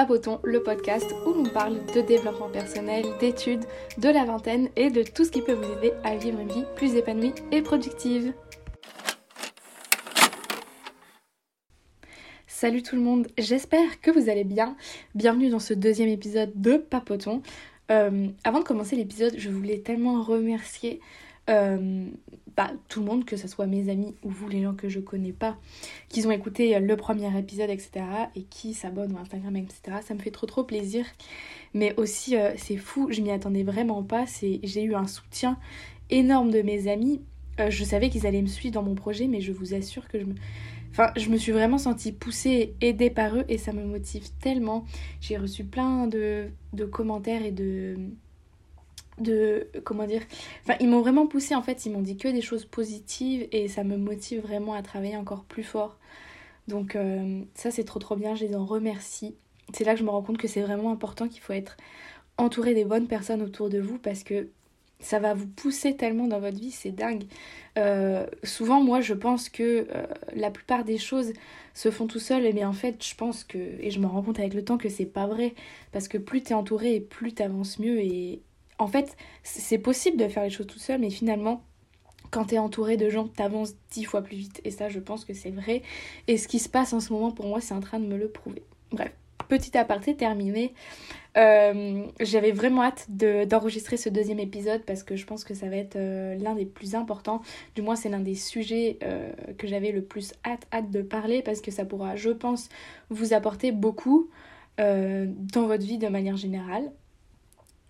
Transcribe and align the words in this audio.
Papoton, 0.00 0.40
le 0.44 0.62
podcast 0.62 1.14
où 1.26 1.34
on 1.36 1.42
parle 1.42 1.84
de 1.94 2.00
développement 2.00 2.48
personnel, 2.48 3.04
d'études, 3.20 3.66
de 3.98 4.08
la 4.08 4.24
vingtaine 4.24 4.70
et 4.74 4.88
de 4.88 5.02
tout 5.02 5.26
ce 5.26 5.30
qui 5.30 5.42
peut 5.42 5.52
vous 5.52 5.72
aider 5.74 5.92
à 6.04 6.16
vivre 6.16 6.40
une 6.40 6.48
vie 6.48 6.64
plus 6.74 6.94
épanouie 6.94 7.34
et 7.52 7.60
productive. 7.60 8.32
Salut 12.46 12.82
tout 12.82 12.96
le 12.96 13.02
monde, 13.02 13.26
j'espère 13.36 14.00
que 14.00 14.10
vous 14.10 14.30
allez 14.30 14.44
bien. 14.44 14.74
Bienvenue 15.14 15.50
dans 15.50 15.58
ce 15.58 15.74
deuxième 15.74 16.08
épisode 16.08 16.52
de 16.54 16.78
Papoton. 16.78 17.42
Euh, 17.90 18.28
avant 18.42 18.60
de 18.60 18.64
commencer 18.64 18.96
l'épisode, 18.96 19.34
je 19.36 19.50
voulais 19.50 19.80
tellement 19.80 20.22
remercier 20.22 21.02
euh, 21.50 22.06
bah, 22.56 22.70
tout 22.88 23.00
le 23.00 23.06
monde, 23.06 23.24
que 23.24 23.36
ce 23.36 23.48
soit 23.48 23.66
mes 23.66 23.88
amis 23.90 24.14
ou 24.22 24.30
vous, 24.30 24.48
les 24.48 24.62
gens 24.62 24.74
que 24.74 24.88
je 24.88 25.00
connais 25.00 25.32
pas, 25.32 25.56
qui 26.08 26.26
ont 26.26 26.30
écouté 26.30 26.78
le 26.78 26.96
premier 26.96 27.36
épisode, 27.38 27.70
etc. 27.70 28.04
et 28.34 28.42
qui 28.42 28.74
s'abonnent 28.74 29.16
à 29.16 29.20
Instagram, 29.20 29.56
etc. 29.56 29.98
Ça 30.02 30.14
me 30.14 30.18
fait 30.18 30.30
trop 30.30 30.46
trop 30.46 30.64
plaisir. 30.64 31.04
Mais 31.74 31.94
aussi, 31.96 32.36
euh, 32.36 32.52
c'est 32.56 32.76
fou, 32.76 33.08
je 33.10 33.20
m'y 33.20 33.30
attendais 33.30 33.62
vraiment 33.62 34.02
pas. 34.02 34.24
J'ai 34.40 34.82
eu 34.82 34.94
un 34.94 35.06
soutien 35.06 35.58
énorme 36.10 36.50
de 36.50 36.62
mes 36.62 36.90
amis. 36.90 37.22
Euh, 37.60 37.70
je 37.70 37.84
savais 37.84 38.10
qu'ils 38.10 38.26
allaient 38.26 38.42
me 38.42 38.46
suivre 38.46 38.74
dans 38.74 38.82
mon 38.82 38.94
projet, 38.94 39.26
mais 39.26 39.40
je 39.40 39.52
vous 39.52 39.74
assure 39.74 40.08
que 40.08 40.18
je 40.18 40.24
me. 40.24 40.34
Enfin, 40.90 41.12
je 41.16 41.28
me 41.28 41.36
suis 41.36 41.52
vraiment 41.52 41.78
sentie 41.78 42.10
poussée, 42.10 42.74
aidée 42.80 43.10
par 43.10 43.36
eux 43.36 43.44
et 43.48 43.58
ça 43.58 43.72
me 43.72 43.84
motive 43.84 44.28
tellement. 44.40 44.84
J'ai 45.20 45.36
reçu 45.36 45.64
plein 45.64 46.08
de, 46.08 46.48
de 46.72 46.84
commentaires 46.84 47.44
et 47.44 47.52
de, 47.52 47.96
de 49.20 49.68
comment 49.84 50.06
dire 50.06 50.22
enfin 50.62 50.76
ils 50.80 50.88
m'ont 50.88 51.00
vraiment 51.00 51.26
poussé 51.26 51.54
en 51.54 51.62
fait 51.62 51.86
ils 51.86 51.92
m'ont 51.92 52.02
dit 52.02 52.16
que 52.16 52.28
des 52.28 52.42
choses 52.42 52.64
positives 52.64 53.46
et 53.52 53.68
ça 53.68 53.84
me 53.84 53.96
motive 53.96 54.40
vraiment 54.40 54.74
à 54.74 54.82
travailler 54.82 55.16
encore 55.16 55.44
plus 55.44 55.62
fort 55.62 55.98
donc 56.68 56.96
euh, 56.96 57.42
ça 57.54 57.70
c'est 57.70 57.84
trop 57.84 57.98
trop 57.98 58.16
bien 58.16 58.34
je 58.34 58.44
les 58.44 58.54
en 58.54 58.64
remercie 58.64 59.34
c'est 59.74 59.84
là 59.84 59.94
que 59.94 60.00
je 60.00 60.04
me 60.04 60.10
rends 60.10 60.22
compte 60.22 60.38
que 60.38 60.48
c'est 60.48 60.62
vraiment 60.62 60.90
important 60.90 61.28
qu'il 61.28 61.40
faut 61.40 61.52
être 61.52 61.76
entouré 62.38 62.74
des 62.74 62.84
bonnes 62.84 63.06
personnes 63.06 63.42
autour 63.42 63.68
de 63.68 63.78
vous 63.78 63.98
parce 63.98 64.24
que 64.24 64.48
ça 65.00 65.18
va 65.18 65.34
vous 65.34 65.46
pousser 65.46 65.96
tellement 65.96 66.28
dans 66.28 66.40
votre 66.40 66.58
vie, 66.58 66.70
c'est 66.70 66.90
dingue. 66.90 67.24
Euh, 67.78 68.26
souvent, 68.44 68.82
moi, 68.82 69.00
je 69.00 69.14
pense 69.14 69.48
que 69.48 69.86
euh, 69.90 70.06
la 70.34 70.50
plupart 70.50 70.84
des 70.84 70.98
choses 70.98 71.32
se 71.74 71.90
font 71.90 72.06
tout 72.06 72.18
seul, 72.18 72.42
mais 72.54 72.64
en 72.64 72.72
fait, 72.72 73.04
je 73.04 73.14
pense 73.14 73.44
que, 73.44 73.58
et 73.58 73.90
je 73.90 73.98
me 73.98 74.06
rends 74.06 74.22
compte 74.22 74.38
avec 74.38 74.54
le 74.54 74.64
temps 74.64 74.78
que 74.78 74.88
c'est 74.88 75.06
pas 75.06 75.26
vrai, 75.26 75.54
parce 75.92 76.06
que 76.06 76.18
plus 76.18 76.42
t'es 76.42 76.54
entouré 76.54 76.94
et 76.96 77.00
plus 77.00 77.32
t'avances 77.32 77.78
mieux, 77.78 77.98
et, 77.98 78.42
en 78.80 78.86
fait, 78.86 79.16
c'est 79.42 79.78
possible 79.78 80.16
de 80.16 80.26
faire 80.26 80.42
les 80.42 80.50
choses 80.50 80.66
tout 80.66 80.78
seul, 80.78 81.00
mais 81.00 81.10
finalement, 81.10 81.62
quand 82.30 82.46
tu 82.46 82.54
es 82.54 82.58
entouré 82.58 82.96
de 82.96 83.10
gens, 83.10 83.28
t'avances 83.28 83.74
dix 83.90 84.04
fois 84.04 84.22
plus 84.22 84.36
vite. 84.36 84.60
Et 84.64 84.70
ça, 84.70 84.88
je 84.88 84.98
pense 84.98 85.24
que 85.24 85.34
c'est 85.34 85.50
vrai. 85.50 85.82
Et 86.28 86.38
ce 86.38 86.48
qui 86.48 86.58
se 86.58 86.68
passe 86.68 86.92
en 86.94 87.00
ce 87.00 87.12
moment, 87.12 87.30
pour 87.30 87.46
moi, 87.46 87.60
c'est 87.60 87.74
en 87.74 87.80
train 87.80 88.00
de 88.00 88.06
me 88.06 88.16
le 88.16 88.28
prouver. 88.28 88.62
Bref, 88.90 89.12
petit 89.48 89.76
aparté 89.76 90.16
terminé. 90.16 90.72
Euh, 91.36 92.06
j'avais 92.20 92.52
vraiment 92.52 92.82
hâte 92.82 93.06
d'enregistrer 93.10 93.98
ce 93.98 94.08
deuxième 94.08 94.40
épisode 94.40 94.82
parce 94.86 95.02
que 95.02 95.14
je 95.14 95.26
pense 95.26 95.44
que 95.44 95.52
ça 95.52 95.68
va 95.68 95.76
être 95.76 95.96
euh, 95.96 96.36
l'un 96.36 96.54
des 96.54 96.64
plus 96.64 96.94
importants. 96.94 97.42
Du 97.74 97.82
moins, 97.82 97.96
c'est 97.96 98.08
l'un 98.08 98.20
des 98.20 98.34
sujets 98.34 98.98
euh, 99.02 99.30
que 99.58 99.66
j'avais 99.66 99.92
le 99.92 100.02
plus 100.02 100.32
hâte, 100.46 100.66
hâte 100.72 100.90
de 100.90 101.02
parler 101.02 101.42
parce 101.42 101.60
que 101.60 101.70
ça 101.70 101.84
pourra, 101.84 102.16
je 102.16 102.30
pense, 102.30 102.70
vous 103.10 103.34
apporter 103.34 103.72
beaucoup 103.72 104.30
dans 104.78 105.66
votre 105.66 105.84
vie 105.84 105.98
de 105.98 106.08
manière 106.08 106.38
générale. 106.38 106.90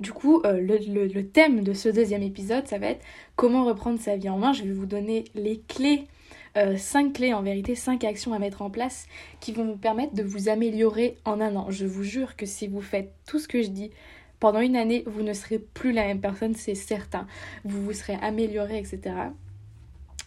Du 0.01 0.13
coup, 0.13 0.41
euh, 0.47 0.61
le, 0.61 1.23
thème 1.27 1.63
de 1.63 1.75
ce 1.75 1.91
deuxième 1.91 2.23
épisode, 2.23 2.67
ça 2.67 2.79
va 2.79 2.87
être 2.87 3.05
comment 3.37 3.67
reprendre 3.67 4.01
sa 4.01 4.17
vie 4.17 4.31
en 4.31 4.39
main. 4.39 4.55
Je 4.55 4.63
vais 4.63 4.73
vous 4.73 4.87
donner 4.87 5.25
les 5.35 5.61
clés, 5.69 6.07
5 6.57 6.57
euh, 6.57 7.13
clés 7.13 7.35
en 7.35 7.43
vérité, 7.43 7.75
5 7.75 8.03
actions 8.05 8.33
à 8.33 8.39
mettre 8.39 8.63
en 8.63 8.71
place 8.71 9.07
qui 9.41 9.53
vont 9.53 9.67
vous 9.67 9.77
permettre 9.77 10.15
de 10.15 10.23
vous 10.23 10.49
améliorer 10.49 11.19
en 11.27 11.39
un 11.41 11.55
an. 11.55 11.67
Je 11.69 11.85
vous 11.85 12.03
jure 12.03 12.37
que 12.37 12.47
si 12.47 12.67
vous 12.67 12.81
faites 12.81 13.13
tout 13.27 13.39
ce 13.39 13.47
que 13.47 13.61
je 13.63 13.69
dis 13.69 13.91
pendant 14.41 14.61
une 14.61 14.75
année, 14.75 15.05
vous 15.07 15.23
ne 15.23 15.35
serez 15.35 15.59
plus 15.59 15.93
la 15.93 16.07
même 16.07 16.21
personne, 16.21 16.55
c'est 16.55 16.75
certain. 16.75 17.27
Vous 17.65 17.85
vous 17.85 17.93
serez 17.93 18.15
amélioré, 18.23 18.79
etc. 18.79 19.01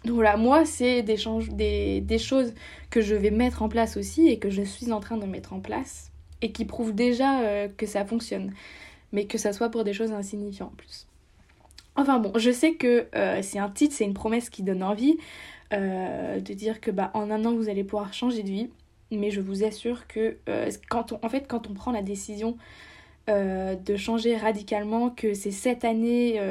Donc 0.06 0.16
voilà, 0.16 0.38
moi, 0.38 0.66
c'est 0.66 1.02
des 1.02 1.18
choses 1.18 2.54
que 2.92 3.02
je 3.02 3.16
vais 3.16 3.32
mettre 3.32 3.64
en 3.64 3.70
place 3.70 3.98
aussi 3.98 4.28
et 4.28 4.38
que 4.38 4.52
je 4.52 4.62
suis 4.62 4.92
en 4.92 5.00
train 5.00 5.18
de 5.18 5.26
mettre 5.26 5.54
en 5.54 5.62
place 5.62 6.12
et 6.44 6.52
qui 6.52 6.66
prouvent 6.66 6.94
déjà 6.94 7.42
euh, 7.42 7.68
que 7.76 7.88
ça 7.88 8.06
fonctionne 8.06 8.54
mais 9.14 9.26
que 9.26 9.38
ça 9.38 9.54
soit 9.54 9.70
pour 9.70 9.86
des 9.86 9.94
choses 9.94 10.12
insignifiantes 10.12 10.72
en 10.74 10.76
plus. 10.76 11.08
Enfin 11.96 12.20
bon, 12.20 12.34
je 12.36 12.52
sais 12.52 12.74
que 12.74 13.08
euh, 13.16 13.42
c'est 13.42 13.60
un 13.60 13.70
titre, 13.70 13.94
c'est 13.96 14.04
une 14.04 14.16
promesse 14.16 14.50
qui 14.50 14.64
donne 14.64 14.84
envie 14.84 15.18
euh, 15.72 16.40
de 16.40 16.54
dire 16.54 16.82
que 16.82 16.92
bah 16.92 17.12
en 17.14 17.30
un 17.32 17.46
an 17.46 17.54
vous 17.54 17.70
allez 17.70 17.84
pouvoir 17.84 18.14
changer 18.14 18.44
de 18.44 18.50
vie, 18.50 18.70
mais 19.12 19.30
je 19.30 19.40
vous 19.40 19.64
assure 19.64 20.08
que 20.08 20.38
euh, 20.50 20.72
quand 20.90 21.12
on, 21.14 21.20
en 21.22 21.30
fait 21.30 21.48
quand 21.48 21.70
on 21.70 21.74
prend 21.74 21.92
la 21.92 22.02
décision 22.02 22.58
de 23.30 23.96
changer 23.96 24.36
radicalement, 24.36 25.10
que 25.10 25.34
c'est 25.34 25.52
cette 25.52 25.86
année 25.86 26.42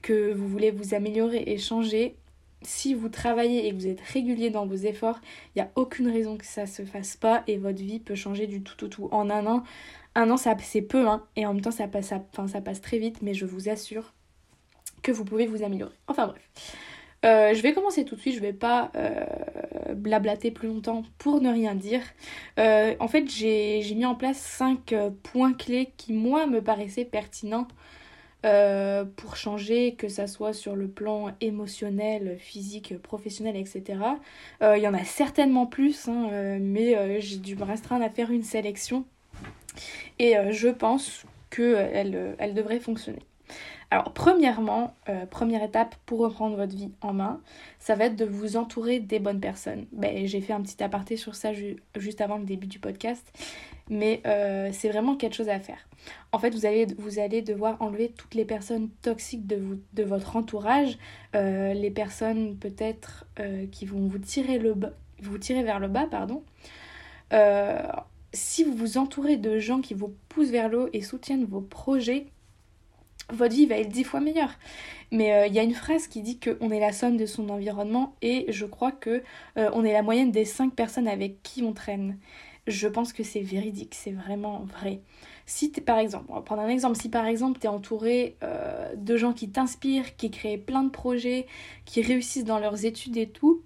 que 0.00 0.32
vous 0.32 0.48
voulez 0.48 0.70
vous 0.70 0.94
améliorer 0.94 1.44
et 1.46 1.58
changer, 1.58 2.16
si 2.62 2.94
vous 2.94 3.10
travaillez 3.10 3.66
et 3.66 3.70
que 3.70 3.76
vous 3.76 3.86
êtes 3.86 4.00
régulier 4.00 4.48
dans 4.48 4.64
vos 4.64 4.76
efforts, 4.76 5.20
il 5.54 5.58
n'y 5.58 5.62
a 5.62 5.70
aucune 5.74 6.08
raison 6.08 6.38
que 6.38 6.46
ça 6.46 6.64
se 6.64 6.86
fasse 6.86 7.18
pas 7.18 7.44
et 7.46 7.58
votre 7.58 7.82
vie 7.82 8.00
peut 8.00 8.14
changer 8.14 8.46
du 8.46 8.62
tout 8.62 8.82
au 8.82 8.88
tout, 8.88 9.08
tout 9.08 9.08
en 9.12 9.28
un 9.28 9.46
an 9.46 9.62
un 10.16 10.30
an, 10.30 10.36
c'est 10.36 10.82
peu, 10.82 11.06
hein, 11.06 11.24
et 11.36 11.46
en 11.46 11.54
même 11.54 11.62
temps, 11.62 11.70
ça 11.70 11.86
passe, 11.86 12.12
passe 12.32 12.80
très 12.80 12.98
vite, 12.98 13.22
mais 13.22 13.34
je 13.34 13.44
vous 13.44 13.68
assure 13.68 14.14
que 15.02 15.12
vous 15.12 15.24
pouvez 15.24 15.46
vous 15.46 15.62
améliorer. 15.62 15.94
Enfin 16.08 16.26
bref. 16.26 16.42
Euh, 17.24 17.54
je 17.54 17.62
vais 17.62 17.72
commencer 17.72 18.04
tout 18.04 18.14
de 18.14 18.20
suite, 18.20 18.34
je 18.34 18.40
vais 18.40 18.52
pas 18.52 18.92
euh, 18.94 19.24
blablater 19.94 20.50
plus 20.50 20.68
longtemps 20.68 21.02
pour 21.18 21.40
ne 21.40 21.50
rien 21.50 21.74
dire. 21.74 22.02
Euh, 22.58 22.94
en 23.00 23.08
fait, 23.08 23.28
j'ai 23.28 23.82
mis 23.94 24.06
en 24.06 24.14
place 24.14 24.38
5 24.38 24.94
points 25.22 25.52
clés 25.52 25.92
qui, 25.96 26.12
moi, 26.12 26.46
me 26.46 26.62
paraissaient 26.62 27.04
pertinents 27.04 27.68
pour 29.16 29.34
changer, 29.34 29.96
que 29.96 30.06
ça 30.06 30.28
soit 30.28 30.52
sur 30.52 30.76
le 30.76 30.86
plan 30.86 31.32
émotionnel, 31.40 32.36
physique, 32.38 32.96
professionnel, 33.02 33.56
etc. 33.56 33.98
Il 34.62 34.78
y 34.78 34.86
en 34.86 34.94
a 34.94 35.02
certainement 35.02 35.66
plus, 35.66 36.06
hein, 36.06 36.58
mais 36.60 37.20
j'ai 37.20 37.38
dû 37.38 37.56
me 37.56 37.64
restreindre 37.64 38.04
à 38.04 38.08
faire 38.08 38.30
une 38.30 38.44
sélection 38.44 39.04
et 40.18 40.36
euh, 40.36 40.52
je 40.52 40.68
pense 40.68 41.24
qu'elle 41.50 42.14
euh, 42.14 42.34
elle 42.38 42.54
devrait 42.54 42.80
fonctionner. 42.80 43.22
Alors 43.90 44.12
premièrement, 44.12 44.94
euh, 45.08 45.26
première 45.26 45.62
étape 45.62 45.94
pour 46.06 46.18
reprendre 46.18 46.56
votre 46.56 46.74
vie 46.74 46.90
en 47.00 47.12
main, 47.12 47.40
ça 47.78 47.94
va 47.94 48.06
être 48.06 48.16
de 48.16 48.24
vous 48.24 48.56
entourer 48.56 48.98
des 48.98 49.20
bonnes 49.20 49.38
personnes. 49.38 49.86
Ben, 49.92 50.26
J'ai 50.26 50.40
fait 50.40 50.52
un 50.52 50.60
petit 50.60 50.82
aparté 50.82 51.16
sur 51.16 51.36
ça 51.36 51.50
juste 51.96 52.20
avant 52.20 52.38
le 52.38 52.44
début 52.44 52.66
du 52.66 52.80
podcast, 52.80 53.24
mais 53.88 54.20
c'est 54.72 54.88
vraiment 54.88 55.14
quelque 55.14 55.36
chose 55.36 55.48
à 55.48 55.60
faire. 55.60 55.88
En 56.32 56.40
fait, 56.40 56.50
vous 56.50 56.66
allez, 56.66 56.86
vous 56.98 57.20
allez 57.20 57.42
devoir 57.42 57.80
enlever 57.80 58.08
toutes 58.08 58.34
les 58.34 58.44
personnes 58.44 58.88
toxiques 59.02 59.46
de, 59.46 59.54
vous, 59.54 59.78
de 59.92 60.02
votre 60.02 60.34
entourage, 60.34 60.98
les 61.32 61.92
personnes 61.92 62.56
peut-être 62.56 63.24
qui 63.70 63.86
vont 63.86 64.08
vous 64.08 64.18
tirer, 64.18 64.58
le 64.58 64.74
vous 65.22 65.38
tirer 65.38 65.62
vers 65.62 65.78
le 65.78 65.86
bas. 65.86 66.08
pardon 66.10 66.42
si 68.36 68.62
vous 68.62 68.74
vous 68.74 68.98
entourez 68.98 69.36
de 69.36 69.58
gens 69.58 69.80
qui 69.80 69.94
vous 69.94 70.14
poussent 70.28 70.50
vers 70.50 70.68
l'eau 70.68 70.88
et 70.92 71.02
soutiennent 71.02 71.44
vos 71.44 71.60
projets, 71.60 72.26
votre 73.32 73.54
vie 73.54 73.66
va 73.66 73.78
être 73.78 73.88
dix 73.88 74.04
fois 74.04 74.20
meilleure. 74.20 74.52
Mais 75.10 75.26
il 75.26 75.32
euh, 75.32 75.46
y 75.48 75.58
a 75.58 75.62
une 75.62 75.74
phrase 75.74 76.06
qui 76.06 76.22
dit 76.22 76.38
qu'on 76.38 76.70
est 76.70 76.80
la 76.80 76.92
somme 76.92 77.16
de 77.16 77.26
son 77.26 77.48
environnement 77.48 78.14
et 78.22 78.46
je 78.48 78.66
crois 78.66 78.92
que 78.92 79.22
euh, 79.56 79.70
on 79.72 79.84
est 79.84 79.92
la 79.92 80.02
moyenne 80.02 80.30
des 80.30 80.44
cinq 80.44 80.74
personnes 80.74 81.08
avec 81.08 81.42
qui 81.42 81.62
on 81.62 81.72
traîne. 81.72 82.18
Je 82.66 82.88
pense 82.88 83.12
que 83.12 83.22
c'est 83.22 83.40
véridique, 83.40 83.94
c'est 83.94 84.10
vraiment 84.10 84.64
vrai. 84.64 85.00
Si 85.46 85.70
par 85.70 85.98
exemple, 85.98 86.26
on 86.28 86.34
va 86.34 86.40
prendre 86.40 86.62
un 86.62 86.68
exemple, 86.68 86.96
si 86.96 87.08
par 87.08 87.26
exemple 87.26 87.60
tu 87.60 87.66
es 87.66 87.68
entouré 87.68 88.36
euh, 88.42 88.94
de 88.96 89.16
gens 89.16 89.32
qui 89.32 89.48
t'inspirent, 89.48 90.16
qui 90.16 90.30
créent 90.30 90.58
plein 90.58 90.82
de 90.82 90.90
projets, 90.90 91.46
qui 91.84 92.02
réussissent 92.02 92.44
dans 92.44 92.58
leurs 92.58 92.84
études 92.84 93.16
et 93.16 93.28
tout, 93.28 93.62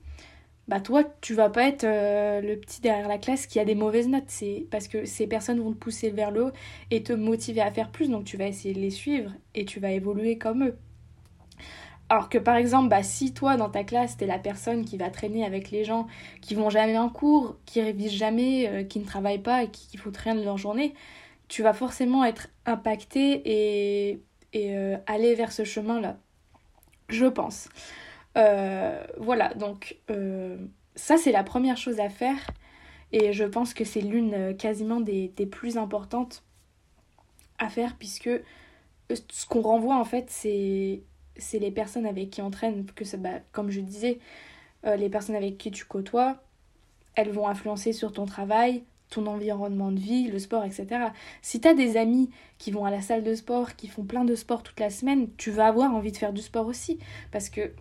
bah 0.69 0.81
toi 0.81 1.05
tu 1.21 1.35
vas 1.35 1.51
pas 1.51 1.65
être 1.65 1.85
euh, 1.85 2.41
le 2.41 2.57
petit 2.57 2.81
derrière 2.81 3.09
la 3.09 3.19
classe 3.19 3.47
qui 3.47 3.59
a 3.59 3.65
des 3.65 3.75
mauvaises 3.75 4.09
notes. 4.09 4.25
C'est 4.29 4.67
parce 4.71 4.89
que 4.89 5.05
ces 5.05 5.27
personnes 5.27 5.61
vont 5.61 5.73
te 5.73 5.79
pousser 5.79 6.11
vers 6.11 6.31
le 6.31 6.47
haut 6.47 6.51
et 6.91 7.03
te 7.03 7.13
motiver 7.13 7.61
à 7.61 7.71
faire 7.73 7.91
plus. 7.91 8.09
Donc 8.09 8.25
tu 8.25 8.37
vas 8.37 8.47
essayer 8.47 8.75
de 8.75 8.81
les 8.81 8.91
suivre 8.91 9.33
et 9.55 9.65
tu 9.65 9.81
vas 9.81 9.91
évoluer 9.91 10.39
comme 10.39 10.65
eux. 10.65 10.77
Alors 12.11 12.29
que 12.29 12.39
par 12.39 12.57
exemple 12.57 12.89
bah 12.89 13.05
si 13.05 13.33
toi 13.33 13.57
dans 13.57 13.71
ta 13.71 13.85
classe 13.85 14.17
t'es 14.17 14.27
la 14.27 14.39
personne 14.39 14.85
qui 14.85 14.97
va 14.97 15.11
traîner 15.11 15.45
avec 15.45 15.71
les 15.71 15.85
gens 15.85 16.09
qui 16.41 16.57
vont 16.57 16.69
jamais 16.69 16.99
en 16.99 17.09
cours 17.09 17.57
qui 17.67 17.81
révisent 17.81 18.13
jamais 18.13 18.69
euh, 18.69 18.83
qui 18.83 18.99
ne 18.99 19.05
travaillent 19.05 19.39
pas 19.39 19.63
et 19.63 19.71
qui, 19.71 19.97
foutent 19.97 20.17
rien 20.17 20.35
de 20.35 20.43
leur 20.43 20.59
journée 20.59 20.95
tu 21.47 21.63
vas 21.63 21.73
forcément 21.73 22.25
être 22.25 22.49
impacté 22.67 23.43
et, 23.45 24.21
et 24.53 24.77
euh, 24.77 24.97
aller 25.07 25.37
vers 25.37 25.53
ce 25.53 25.63
chemin 25.63 26.01
là 26.01 26.17
je 27.09 27.27
pense 27.27 27.69
voilà, 28.35 29.55
donc 29.55 29.99
euh, 30.11 30.57
ça 30.95 31.17
c'est 31.17 31.33
la 31.33 31.45
première 31.45 31.77
chose 31.77 32.01
à 32.01 32.09
faire 32.09 32.39
et 33.13 33.33
je 33.33 33.45
pense 33.45 33.75
que 33.75 33.85
c'est 33.85 34.01
l'une 34.01 34.35
euh, 34.35 34.55
quasiment 34.55 35.01
des, 35.01 35.29
plus 35.51 35.79
importantes 35.79 36.45
à 37.59 37.69
faire 37.69 37.97
puisque 37.97 38.31
ce 39.11 39.47
qu'on 39.47 39.63
renvoie 39.63 39.97
en 39.97 40.05
fait 40.05 40.27
c'est 40.31 41.03
les 41.53 41.71
personnes 41.71 42.07
avec 42.07 42.31
qui 42.31 42.43
on 42.43 42.51
traîne, 42.51 42.87
que 42.87 43.05
ça, 43.05 43.17
bah, 43.17 43.41
comme 43.53 43.71
je 43.71 43.81
disais, 43.81 44.19
les 44.85 45.11
personnes 45.11 45.37
avec 45.37 45.59
qui 45.59 45.71
tu 45.71 45.85
côtoies, 45.85 46.43
elles 47.15 47.31
vont 47.31 47.49
influencer 47.49 47.93
sur 47.93 48.13
ton 48.13 48.25
travail, 48.25 48.83
ton 49.11 49.27
environnement 49.27 49.91
de 49.93 49.99
vie, 49.99 50.29
le 50.29 50.39
sport, 50.39 50.65
etc. 50.65 51.09
Si 51.43 51.61
tu 51.61 51.69
as 51.69 51.75
des 51.75 51.97
amis 51.97 52.31
qui 52.59 52.71
vont 52.71 52.85
à 52.85 52.91
la 52.91 53.03
salle 53.03 53.23
de 53.23 53.35
sport, 53.35 53.77
qui 53.77 53.89
font 53.89 54.05
plein 54.05 54.25
de 54.25 54.35
sport 54.35 54.63
toute 54.63 54.81
la 54.81 54.91
semaine, 54.91 55.29
tu 55.37 55.51
vas 55.51 55.67
avoir 55.67 55.95
envie 55.95 56.13
de 56.13 56.17
faire 56.17 56.33
du 56.33 56.41
sport 56.41 56.67
aussi. 56.67 56.99
Parce 57.33 57.51
que 57.51 57.73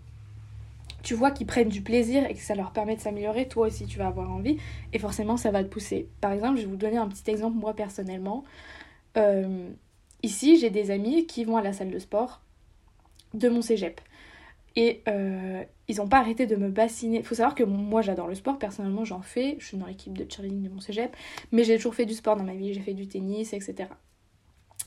tu 1.03 1.13
vois 1.13 1.31
qu'ils 1.31 1.47
prennent 1.47 1.69
du 1.69 1.81
plaisir 1.81 2.25
et 2.25 2.33
que 2.33 2.41
ça 2.41 2.55
leur 2.55 2.71
permet 2.71 2.95
de 2.95 3.01
s'améliorer, 3.01 3.47
toi 3.47 3.67
aussi 3.67 3.85
tu 3.85 3.97
vas 3.97 4.07
avoir 4.07 4.31
envie. 4.31 4.57
Et 4.93 4.99
forcément, 4.99 5.37
ça 5.37 5.51
va 5.51 5.63
te 5.63 5.69
pousser. 5.69 6.09
Par 6.21 6.31
exemple, 6.31 6.57
je 6.57 6.63
vais 6.63 6.67
vous 6.67 6.75
donner 6.75 6.97
un 6.97 7.07
petit 7.07 7.29
exemple, 7.29 7.57
moi 7.57 7.73
personnellement. 7.73 8.43
Euh, 9.17 9.69
ici, 10.23 10.57
j'ai 10.57 10.69
des 10.69 10.91
amis 10.91 11.25
qui 11.25 11.45
vont 11.45 11.57
à 11.57 11.61
la 11.61 11.73
salle 11.73 11.91
de 11.91 11.99
sport 11.99 12.41
de 13.33 13.49
mon 13.49 13.61
cégep. 13.61 14.01
Et 14.75 15.01
euh, 15.07 15.63
ils 15.87 15.97
n'ont 15.97 16.07
pas 16.07 16.19
arrêté 16.19 16.45
de 16.45 16.55
me 16.55 16.69
bassiner. 16.69 17.23
Faut 17.23 17.35
savoir 17.35 17.55
que 17.55 17.63
moi 17.63 18.01
j'adore 18.01 18.27
le 18.27 18.35
sport, 18.35 18.59
personnellement 18.59 19.03
j'en 19.03 19.21
fais. 19.21 19.55
Je 19.59 19.65
suis 19.65 19.77
dans 19.77 19.87
l'équipe 19.87 20.17
de 20.17 20.29
cheerleading 20.29 20.63
de 20.63 20.69
mon 20.69 20.79
cégep. 20.79 21.15
Mais 21.51 21.63
j'ai 21.63 21.75
toujours 21.75 21.95
fait 21.95 22.05
du 22.05 22.13
sport 22.13 22.35
dans 22.35 22.43
ma 22.43 22.53
vie. 22.53 22.73
J'ai 22.73 22.81
fait 22.81 22.93
du 22.93 23.07
tennis, 23.07 23.53
etc. 23.53 23.89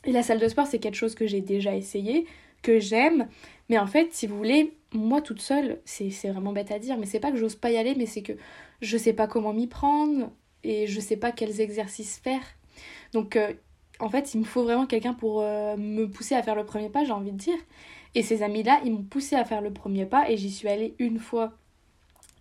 Et 0.05 0.13
la 0.13 0.23
salle 0.23 0.39
de 0.39 0.49
sport, 0.49 0.67
c'est 0.67 0.79
quelque 0.79 0.97
chose 0.97 1.15
que 1.15 1.27
j'ai 1.27 1.41
déjà 1.41 1.75
essayé, 1.75 2.27
que 2.63 2.81
j'aime. 2.81 3.29
Mais 3.69 3.79
en 3.79 3.87
fait, 3.87 4.13
si 4.13 4.27
vous 4.27 4.37
voulez, 4.37 4.77
moi 4.95 5.21
toute 5.21 5.41
seule, 5.41 5.81
c'est 5.85 6.11
vraiment 6.29 6.53
bête 6.53 6.71
à 6.71 6.79
dire, 6.79 6.99
mais 6.99 7.07
c'est 7.07 7.21
pas 7.21 7.31
que 7.31 7.37
j'ose 7.37 7.57
pas 7.57 7.71
y 7.71 7.77
aller, 7.77 7.95
mais 7.95 8.07
c'est 8.07 8.23
que 8.23 8.33
je 8.81 8.97
sais 8.97 9.13
pas 9.13 9.27
comment 9.27 9.53
m'y 9.53 9.67
prendre 9.67 10.31
et 10.65 10.87
je 10.87 11.01
sais 11.01 11.17
pas 11.17 11.33
quels 11.33 11.61
exercices 11.61 12.19
faire. 12.19 12.43
Donc 13.13 13.37
euh, 13.37 13.53
en 13.99 14.09
fait, 14.09 14.35
il 14.35 14.41
me 14.41 14.45
faut 14.45 14.63
vraiment 14.63 14.87
quelqu'un 14.87 15.15
pour 15.15 15.41
euh, 15.41 15.77
me 15.77 16.07
pousser 16.07 16.35
à 16.35 16.43
faire 16.43 16.55
le 16.55 16.65
premier 16.65 16.89
pas, 16.89 17.05
j'ai 17.05 17.13
envie 17.13 17.33
de 17.33 17.37
dire. 17.37 17.59
Et 18.15 18.23
ces 18.23 18.43
amis-là, 18.43 18.81
ils 18.85 18.93
m'ont 18.93 19.03
poussé 19.03 19.37
à 19.37 19.45
faire 19.45 19.61
le 19.63 19.73
premier 19.73 20.07
pas 20.07 20.29
et 20.31 20.37
j'y 20.37 20.51
suis 20.51 20.69
allée 20.69 20.95
une 20.99 21.19
fois. 21.19 21.53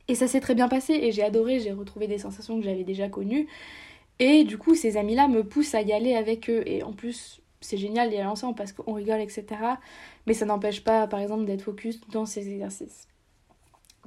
Et 0.07 0.15
ça 0.15 0.27
s'est 0.27 0.41
très 0.41 0.55
bien 0.55 0.67
passé 0.67 0.93
et 0.93 1.11
j'ai 1.11 1.23
adoré, 1.23 1.59
j'ai 1.59 1.71
retrouvé 1.71 2.07
des 2.07 2.17
sensations 2.17 2.57
que 2.59 2.65
j'avais 2.65 2.83
déjà 2.83 3.07
connues. 3.07 3.47
Et 4.19 4.43
du 4.43 4.57
coup, 4.57 4.75
ces 4.75 4.97
amis-là 4.97 5.27
me 5.27 5.43
poussent 5.43 5.73
à 5.73 5.81
y 5.81 5.93
aller 5.93 6.15
avec 6.15 6.49
eux. 6.49 6.63
Et 6.65 6.83
en 6.83 6.93
plus, 6.93 7.41
c'est 7.61 7.77
génial 7.77 8.09
d'y 8.09 8.17
aller 8.17 8.25
ensemble 8.25 8.55
parce 8.55 8.73
qu'on 8.73 8.93
rigole, 8.93 9.21
etc. 9.21 9.45
Mais 10.25 10.33
ça 10.33 10.45
n'empêche 10.45 10.83
pas, 10.83 11.07
par 11.07 11.19
exemple, 11.19 11.45
d'être 11.45 11.61
focus 11.61 12.01
dans 12.09 12.25
ces 12.25 12.49
exercices. 12.49 13.07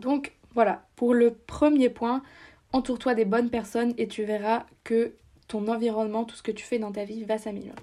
Donc 0.01 0.33
voilà, 0.55 0.87
pour 0.97 1.15
le 1.15 1.35
premier 1.35 1.89
point, 1.89 2.23
entoure-toi 2.73 3.15
des 3.15 3.25
bonnes 3.25 3.51
personnes 3.51 3.95
et 3.97 4.09
tu 4.09 4.25
verras 4.25 4.67
que 4.83 5.15
ton 5.49 5.69
environnement, 5.69 6.25
tout 6.25 6.37
ce 6.37 6.43
que 6.43 6.53
tu 6.53 6.65
fais 6.65 6.79
dans 6.79 6.93
ta 6.93 7.05
vie 7.05 7.25
va 7.25 7.39
s'améliorer. 7.39 7.77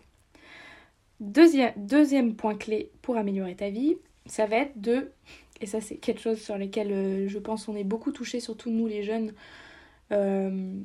Deuxième, 1.19 1.73
deuxième 1.77 2.35
point 2.35 2.55
clé 2.55 2.91
pour 3.01 3.15
améliorer 3.15 3.55
ta 3.55 3.69
vie, 3.69 3.97
ça 4.25 4.47
va 4.47 4.57
être 4.57 4.79
de, 4.81 5.11
et 5.61 5.67
ça 5.67 5.79
c'est 5.79 5.97
quelque 5.97 6.19
chose 6.19 6.41
sur 6.41 6.57
lequel 6.57 6.91
euh, 6.91 7.27
je 7.27 7.37
pense 7.37 7.67
on 7.67 7.75
est 7.75 7.83
beaucoup 7.83 8.11
touché, 8.11 8.39
surtout 8.39 8.71
nous 8.71 8.87
les 8.87 9.03
jeunes 9.03 9.33
euh, 10.11 10.79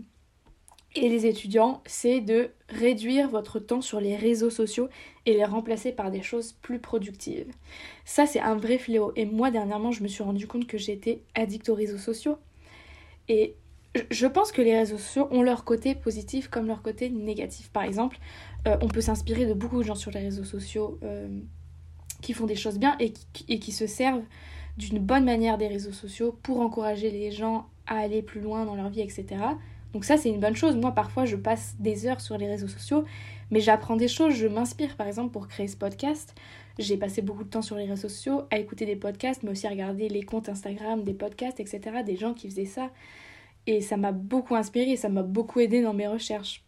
et 0.97 1.09
les 1.09 1.27
étudiants, 1.27 1.83
c'est 1.87 2.21
de 2.21 2.51
réduire 2.69 3.29
votre 3.29 3.59
temps 3.59 3.81
sur 3.81 4.01
les 4.01 4.17
réseaux 4.17 4.51
sociaux 4.51 4.89
et 5.25 5.35
les 5.35 5.45
remplacer 5.45 5.93
par 5.93 6.11
des 6.11 6.23
choses 6.23 6.53
plus 6.63 6.79
productives. 6.79 7.47
Ça 8.05 8.27
c'est 8.27 8.41
un 8.41 8.57
vrai 8.57 8.79
fléau. 8.79 9.13
Et 9.17 9.27
moi 9.27 9.51
dernièrement 9.51 9.93
je 9.93 10.03
me 10.03 10.09
suis 10.09 10.23
rendu 10.23 10.47
compte 10.47 10.67
que 10.67 10.79
j'étais 10.79 11.23
addict 11.35 11.69
aux 11.69 11.75
réseaux 11.75 11.99
sociaux. 11.99 12.39
Et 13.29 13.57
je 14.11 14.27
pense 14.27 14.53
que 14.53 14.63
les 14.63 14.77
réseaux 14.77 14.99
sociaux 14.99 15.29
ont 15.31 15.43
leur 15.43 15.65
côté 15.65 15.95
positif 15.95 16.49
comme 16.49 16.67
leur 16.67 16.83
côté 16.83 17.11
négatif. 17.11 17.71
Par 17.71 17.85
exemple, 17.85 18.19
euh, 18.67 18.77
on 18.83 18.89
peut 18.89 19.01
s'inspirer 19.01 19.47
de 19.47 19.55
beaucoup 19.55 19.79
de 19.79 19.85
gens 19.85 19.95
sur 19.95 20.11
les 20.11 20.21
réseaux 20.21 20.45
sociaux 20.45 20.99
euh, 21.03 21.29
qui 22.23 22.33
font 22.33 22.47
des 22.47 22.57
choses 22.57 22.79
bien 22.79 22.97
et 22.99 23.13
qui, 23.13 23.73
se 23.73 23.87
servent 23.87 24.25
d'une 24.77 24.99
bonne 24.99 25.25
manière 25.25 25.59
des 25.59 25.69
réseaux 25.69 25.93
sociaux 25.93 26.39
pour 26.43 26.61
encourager 26.61 27.11
les 27.11 27.31
gens 27.31 27.67
à 27.87 27.99
aller 27.99 28.23
plus 28.23 28.41
loin 28.41 28.65
dans 28.65 28.75
leur 28.75 28.89
vie, 28.89 29.01
etc. 29.01 29.27
Donc 29.97 30.05
ça, 30.05 30.19
c'est 30.19 30.29
une 30.29 30.41
bonne 30.41 30.55
chose. 30.55 30.77
Moi, 30.77 30.93
parfois, 30.93 31.25
je 31.25 31.37
passe 31.37 31.75
des 31.79 32.07
heures 32.07 32.21
sur 32.21 32.37
les 32.37 32.47
réseaux 32.47 32.69
sociaux, 32.69 33.07
mais 33.51 33.61
j'apprends 33.61 33.97
des 33.97 34.09
choses, 34.09 34.35
je 34.35 34.47
m'inspire, 34.47 34.95
par 34.95 35.07
exemple, 35.07 35.31
pour 35.31 35.49
créer 35.49 35.69
ce 35.69 35.77
podcast. 35.79 36.35
J'ai 36.79 36.99
passé 36.99 37.23
beaucoup 37.23 37.45
de 37.45 37.49
temps 37.49 37.63
sur 37.63 37.77
les 37.77 37.85
réseaux 37.85 38.07
sociaux 38.07 38.43
à 38.51 38.59
écouter 38.59 38.85
des 38.85 38.95
podcasts, 38.95 39.43
mais 39.43 39.53
aussi 39.53 39.67
à 39.67 39.71
regarder 39.71 40.11
les 40.11 40.23
comptes 40.23 40.51
Instagram, 40.51 41.03
des 41.03 41.15
podcasts, 41.15 41.61
etc., 41.61 42.03
des 42.05 42.17
gens 42.17 42.35
qui 42.35 42.51
faisaient 42.51 42.67
ça. 42.67 42.91
Et 43.67 43.81
ça 43.81 43.97
m'a 43.97 44.13
beaucoup 44.13 44.55
inspiré, 44.55 44.97
ça 44.97 45.09
m'a 45.09 45.23
beaucoup 45.23 45.61
aidé 45.61 45.81
dans 45.81 45.95
mes 45.95 46.09
recherches. 46.09 46.63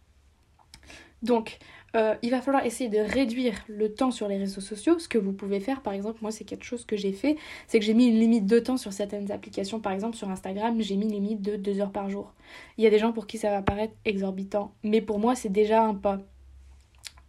Donc, 1.21 1.59
euh, 1.95 2.15
il 2.21 2.31
va 2.31 2.41
falloir 2.41 2.65
essayer 2.65 2.89
de 2.89 2.99
réduire 2.99 3.55
le 3.67 3.93
temps 3.93 4.11
sur 4.11 4.27
les 4.27 4.37
réseaux 4.37 4.61
sociaux. 4.61 4.99
Ce 4.99 5.07
que 5.07 5.17
vous 5.17 5.33
pouvez 5.33 5.59
faire, 5.59 5.81
par 5.81 5.93
exemple, 5.93 6.19
moi 6.21 6.31
c'est 6.31 6.43
quelque 6.43 6.63
chose 6.63 6.85
que 6.85 6.95
j'ai 6.95 7.13
fait, 7.13 7.37
c'est 7.67 7.79
que 7.79 7.85
j'ai 7.85 7.93
mis 7.93 8.07
une 8.07 8.19
limite 8.19 8.45
de 8.45 8.59
temps 8.59 8.77
sur 8.77 8.93
certaines 8.93 9.31
applications. 9.31 9.79
Par 9.79 9.91
exemple, 9.91 10.15
sur 10.15 10.29
Instagram, 10.29 10.79
j'ai 10.79 10.95
mis 10.95 11.05
une 11.05 11.13
limite 11.13 11.41
de 11.41 11.55
2 11.55 11.81
heures 11.81 11.91
par 11.91 12.09
jour. 12.09 12.33
Il 12.77 12.83
y 12.83 12.87
a 12.87 12.89
des 12.89 12.99
gens 12.99 13.11
pour 13.11 13.27
qui 13.27 13.37
ça 13.37 13.49
va 13.49 13.61
paraître 13.61 13.93
exorbitant, 14.05 14.73
mais 14.83 15.01
pour 15.01 15.19
moi 15.19 15.35
c'est 15.35 15.49
déjà 15.49 15.83
un 15.83 15.95
pas. 15.95 16.19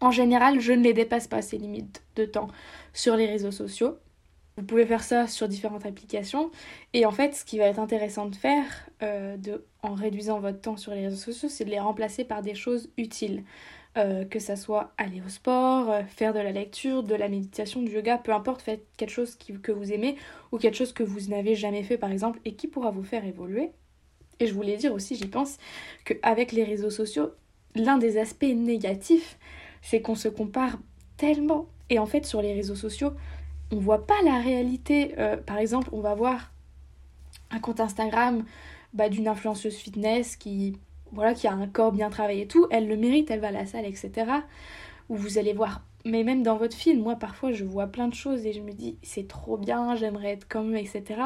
En 0.00 0.10
général, 0.10 0.60
je 0.60 0.72
ne 0.72 0.82
les 0.82 0.94
dépasse 0.94 1.28
pas 1.28 1.42
ces 1.42 1.58
limites 1.58 2.02
de 2.16 2.24
temps 2.24 2.48
sur 2.94 3.16
les 3.16 3.26
réseaux 3.26 3.50
sociaux. 3.50 3.98
Vous 4.56 4.64
pouvez 4.64 4.84
faire 4.84 5.02
ça 5.02 5.26
sur 5.26 5.48
différentes 5.48 5.86
applications. 5.86 6.50
Et 6.92 7.06
en 7.06 7.10
fait, 7.12 7.34
ce 7.34 7.44
qui 7.44 7.58
va 7.58 7.64
être 7.64 7.78
intéressant 7.78 8.26
de 8.26 8.34
faire 8.34 8.64
euh, 9.02 9.36
en 9.82 9.94
réduisant 9.94 10.40
votre 10.40 10.60
temps 10.60 10.76
sur 10.76 10.92
les 10.92 11.06
réseaux 11.06 11.16
sociaux, 11.16 11.48
c'est 11.48 11.64
de 11.64 11.70
les 11.70 11.80
remplacer 11.80 12.24
par 12.24 12.42
des 12.42 12.54
choses 12.54 12.90
utiles. 12.96 13.44
Euh, 13.98 14.24
que 14.24 14.38
ça 14.38 14.54
soit 14.54 14.92
aller 14.98 15.20
au 15.20 15.28
sport, 15.28 15.90
euh, 15.90 16.04
faire 16.04 16.32
de 16.32 16.38
la 16.38 16.52
lecture, 16.52 17.02
de 17.02 17.16
la 17.16 17.28
méditation, 17.28 17.82
du 17.82 17.90
yoga, 17.90 18.18
peu 18.18 18.32
importe, 18.32 18.62
faites 18.62 18.86
quelque 18.96 19.10
chose 19.10 19.36
que 19.36 19.72
vous 19.72 19.92
aimez 19.92 20.14
ou 20.52 20.58
quelque 20.58 20.76
chose 20.76 20.92
que 20.92 21.02
vous 21.02 21.28
n'avez 21.28 21.56
jamais 21.56 21.82
fait 21.82 21.98
par 21.98 22.12
exemple 22.12 22.38
et 22.44 22.54
qui 22.54 22.68
pourra 22.68 22.92
vous 22.92 23.02
faire 23.02 23.24
évoluer. 23.24 23.72
Et 24.38 24.46
je 24.46 24.54
voulais 24.54 24.76
dire 24.76 24.94
aussi, 24.94 25.16
j'y 25.16 25.26
pense, 25.26 25.58
qu'avec 26.04 26.52
les 26.52 26.62
réseaux 26.62 26.90
sociaux, 26.90 27.32
l'un 27.74 27.98
des 27.98 28.16
aspects 28.16 28.44
négatifs, 28.44 29.40
c'est 29.82 30.00
qu'on 30.00 30.14
se 30.14 30.28
compare 30.28 30.78
tellement. 31.16 31.66
Et 31.88 31.98
en 31.98 32.06
fait, 32.06 32.24
sur 32.24 32.42
les 32.42 32.54
réseaux 32.54 32.76
sociaux, 32.76 33.10
on 33.72 33.78
voit 33.78 34.06
pas 34.06 34.22
la 34.24 34.38
réalité. 34.38 35.16
Euh, 35.18 35.36
par 35.36 35.58
exemple, 35.58 35.88
on 35.90 36.00
va 36.00 36.14
voir 36.14 36.52
un 37.50 37.58
compte 37.58 37.80
Instagram 37.80 38.44
bah, 38.94 39.08
d'une 39.08 39.26
influenceuse 39.26 39.74
fitness 39.74 40.36
qui 40.36 40.78
voilà, 41.12 41.34
qui 41.34 41.46
a 41.46 41.52
un 41.52 41.66
corps 41.66 41.92
bien 41.92 42.10
travaillé 42.10 42.42
et 42.42 42.46
tout, 42.46 42.66
elle 42.70 42.88
le 42.88 42.96
mérite, 42.96 43.30
elle 43.30 43.40
va 43.40 43.48
à 43.48 43.52
la 43.52 43.66
salle, 43.66 43.86
etc. 43.86 44.10
Où 45.08 45.16
vous 45.16 45.38
allez 45.38 45.52
voir, 45.52 45.82
mais 46.04 46.24
même 46.24 46.42
dans 46.42 46.56
votre 46.56 46.76
film, 46.76 47.02
moi 47.02 47.16
parfois 47.16 47.52
je 47.52 47.64
vois 47.64 47.86
plein 47.86 48.08
de 48.08 48.14
choses 48.14 48.46
et 48.46 48.52
je 48.52 48.60
me 48.60 48.72
dis 48.72 48.98
c'est 49.02 49.28
trop 49.28 49.56
bien, 49.56 49.96
j'aimerais 49.96 50.30
être 50.32 50.48
comme 50.48 50.72
eux, 50.72 50.78
etc. 50.78 51.20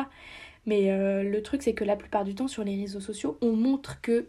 Mais 0.66 0.90
euh, 0.90 1.22
le 1.22 1.42
truc 1.42 1.62
c'est 1.62 1.74
que 1.74 1.84
la 1.84 1.96
plupart 1.96 2.24
du 2.24 2.34
temps 2.34 2.48
sur 2.48 2.64
les 2.64 2.76
réseaux 2.76 3.00
sociaux, 3.00 3.38
on 3.42 3.52
montre 3.52 4.00
que, 4.00 4.28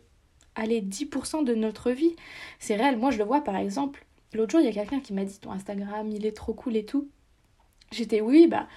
allez, 0.56 0.82
10% 0.82 1.44
de 1.44 1.56
notre 1.56 1.92
vie, 1.92 2.16
c'est 2.60 2.76
réel. 2.76 2.98
Moi 2.98 3.12
je 3.12 3.18
le 3.18 3.24
vois 3.24 3.42
par 3.42 3.56
exemple, 3.56 4.06
l'autre 4.34 4.52
jour 4.52 4.62
il 4.62 4.66
y 4.66 4.70
a 4.70 4.74
quelqu'un 4.74 5.00
qui 5.00 5.14
m'a 5.14 5.26
dit 5.26 5.40
ton 5.40 5.52
Instagram 5.52 6.10
il 6.12 6.26
est 6.26 6.36
trop 6.36 6.54
cool 6.54 6.76
et 6.76 6.86
tout. 6.86 7.10
J'étais 7.96 8.22
oui, 8.22 8.48
bah 8.48 8.68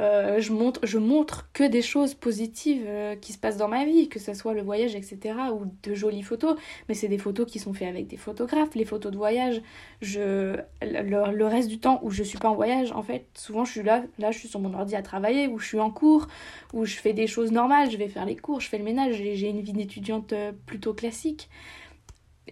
euh, 0.00 0.40
je, 0.40 0.52
montre, 0.52 0.80
je 0.84 0.98
montre 0.98 1.50
que 1.52 1.64
des 1.64 1.82
choses 1.82 2.14
positives 2.14 2.84
euh, 2.86 3.14
qui 3.14 3.32
se 3.32 3.38
passent 3.38 3.58
dans 3.58 3.68
ma 3.68 3.84
vie, 3.84 4.08
que 4.08 4.18
ce 4.18 4.32
soit 4.32 4.54
le 4.54 4.62
voyage, 4.62 4.94
etc. 4.94 5.34
ou 5.52 5.66
de 5.82 5.94
jolies 5.94 6.22
photos, 6.22 6.56
mais 6.88 6.94
c'est 6.94 7.08
des 7.08 7.18
photos 7.18 7.46
qui 7.50 7.58
sont 7.58 7.74
faites 7.74 7.88
avec 7.88 8.06
des 8.06 8.16
photographes. 8.16 8.74
Les 8.74 8.86
photos 8.86 9.12
de 9.12 9.18
voyage, 9.18 9.60
je, 10.00 10.56
le, 10.80 11.44
reste 11.44 11.68
du 11.68 11.78
temps 11.78 12.00
où 12.02 12.10
je 12.10 12.22
suis 12.22 12.38
pas 12.38 12.48
en 12.48 12.54
voyage, 12.54 12.92
en 12.92 13.02
fait, 13.02 13.26
souvent 13.34 13.64
je 13.64 13.72
suis 13.72 13.82
là, 13.82 14.02
là 14.18 14.30
je 14.30 14.38
suis 14.38 14.48
sur 14.48 14.60
mon 14.60 14.72
ordi 14.72 14.96
à 14.96 15.02
travailler, 15.02 15.46
ou 15.46 15.58
je 15.58 15.66
suis 15.66 15.80
en 15.80 15.90
cours, 15.90 16.26
ou 16.72 16.86
je 16.86 16.96
fais 16.96 17.12
des 17.12 17.26
choses 17.26 17.52
normales, 17.52 17.90
je 17.90 17.98
vais 17.98 18.08
faire 18.08 18.24
les 18.24 18.36
cours, 18.36 18.60
je 18.60 18.68
fais 18.68 18.78
le 18.78 18.84
ménage, 18.84 19.14
j'ai 19.16 19.48
une 19.48 19.60
vie 19.60 19.74
d'étudiante 19.74 20.32
euh, 20.32 20.52
plutôt 20.66 20.94
classique. 20.94 21.50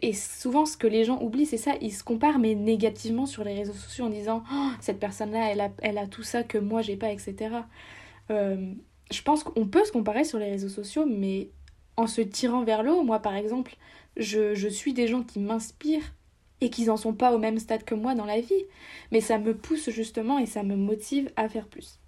Et 0.03 0.13
souvent, 0.13 0.67
ce 0.67 0.77
que 0.77 0.87
les 0.87 1.05
gens 1.05 1.21
oublient, 1.21 1.47
c'est 1.47 1.57
ça, 1.57 1.75
ils 1.81 1.93
se 1.93 2.05
comparent, 2.05 2.39
mais 2.39 2.55
négativement 2.55 3.27
sur 3.27 3.45
les 3.45 3.55
réseaux 3.55 3.73
sociaux 3.73 4.05
en 4.05 4.11
disant 4.11 4.45
oh, 4.53 4.69
cette 4.81 5.01
personne-là, 5.01 5.51
elle 5.51 5.61
a, 5.61 5.71
elle 5.83 5.99
a 5.99 6.07
tout 6.07 6.23
ça 6.23 6.43
que 6.43 6.59
moi 6.59 6.81
j'ai 6.81 6.97
pas, 6.97 7.11
etc. 7.11 7.57
Euh, 8.31 8.73
je 9.11 9.23
pense 9.23 9.43
qu'on 9.43 9.67
peut 9.67 9.85
se 9.85 9.93
comparer 9.93 10.25
sur 10.25 10.39
les 10.39 10.51
réseaux 10.51 10.69
sociaux, 10.69 11.07
mais 11.07 11.51
en 11.97 12.07
se 12.07 12.21
tirant 12.21 12.63
vers 12.63 12.83
le 12.83 12.93
haut. 12.93 13.03
Moi, 13.03 13.19
par 13.19 13.35
exemple, 13.35 13.77
je, 14.17 14.55
je 14.55 14.69
suis 14.69 14.95
des 14.95 15.09
gens 15.09 15.23
qui 15.23 15.41
m'inspirent 15.41 16.15
et 16.61 16.71
qui 16.71 16.85
n'en 16.85 16.97
sont 16.97 17.15
pas 17.15 17.33
au 17.33 17.39
même 17.39 17.59
stade 17.59 17.85
que 17.85 17.95
moi 17.95 18.15
dans 18.15 18.27
la 18.27 18.41
vie. 18.41 18.65
Mais 19.11 19.21
ça 19.21 19.39
me 19.39 19.57
pousse 19.57 19.91
justement 19.91 20.39
et 20.39 20.47
ça 20.47 20.63
me 20.63 20.77
motive 20.77 21.31
à 21.37 21.49
faire 21.49 21.67
plus. 21.67 21.99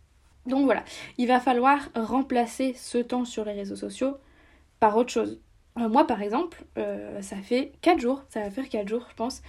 Donc 0.46 0.64
voilà, 0.64 0.84
il 1.18 1.28
va 1.28 1.40
falloir 1.40 1.78
remplacer 1.94 2.74
ce 2.76 2.98
temps 2.98 3.24
sur 3.24 3.44
les 3.44 3.52
réseaux 3.52 3.76
sociaux 3.76 4.16
par 4.80 4.96
autre 4.96 5.10
chose. 5.10 5.40
Euh, 5.78 5.88
moi, 5.88 6.06
par 6.06 6.22
exemple, 6.22 6.64
euh, 6.78 7.22
ça 7.22 7.36
fait 7.36 7.72
4 7.80 8.00
jours, 8.00 8.24
ça 8.28 8.40
va 8.40 8.50
faire 8.50 8.68
4 8.68 8.88
jours, 8.88 9.06
je 9.08 9.14
pense, 9.14 9.42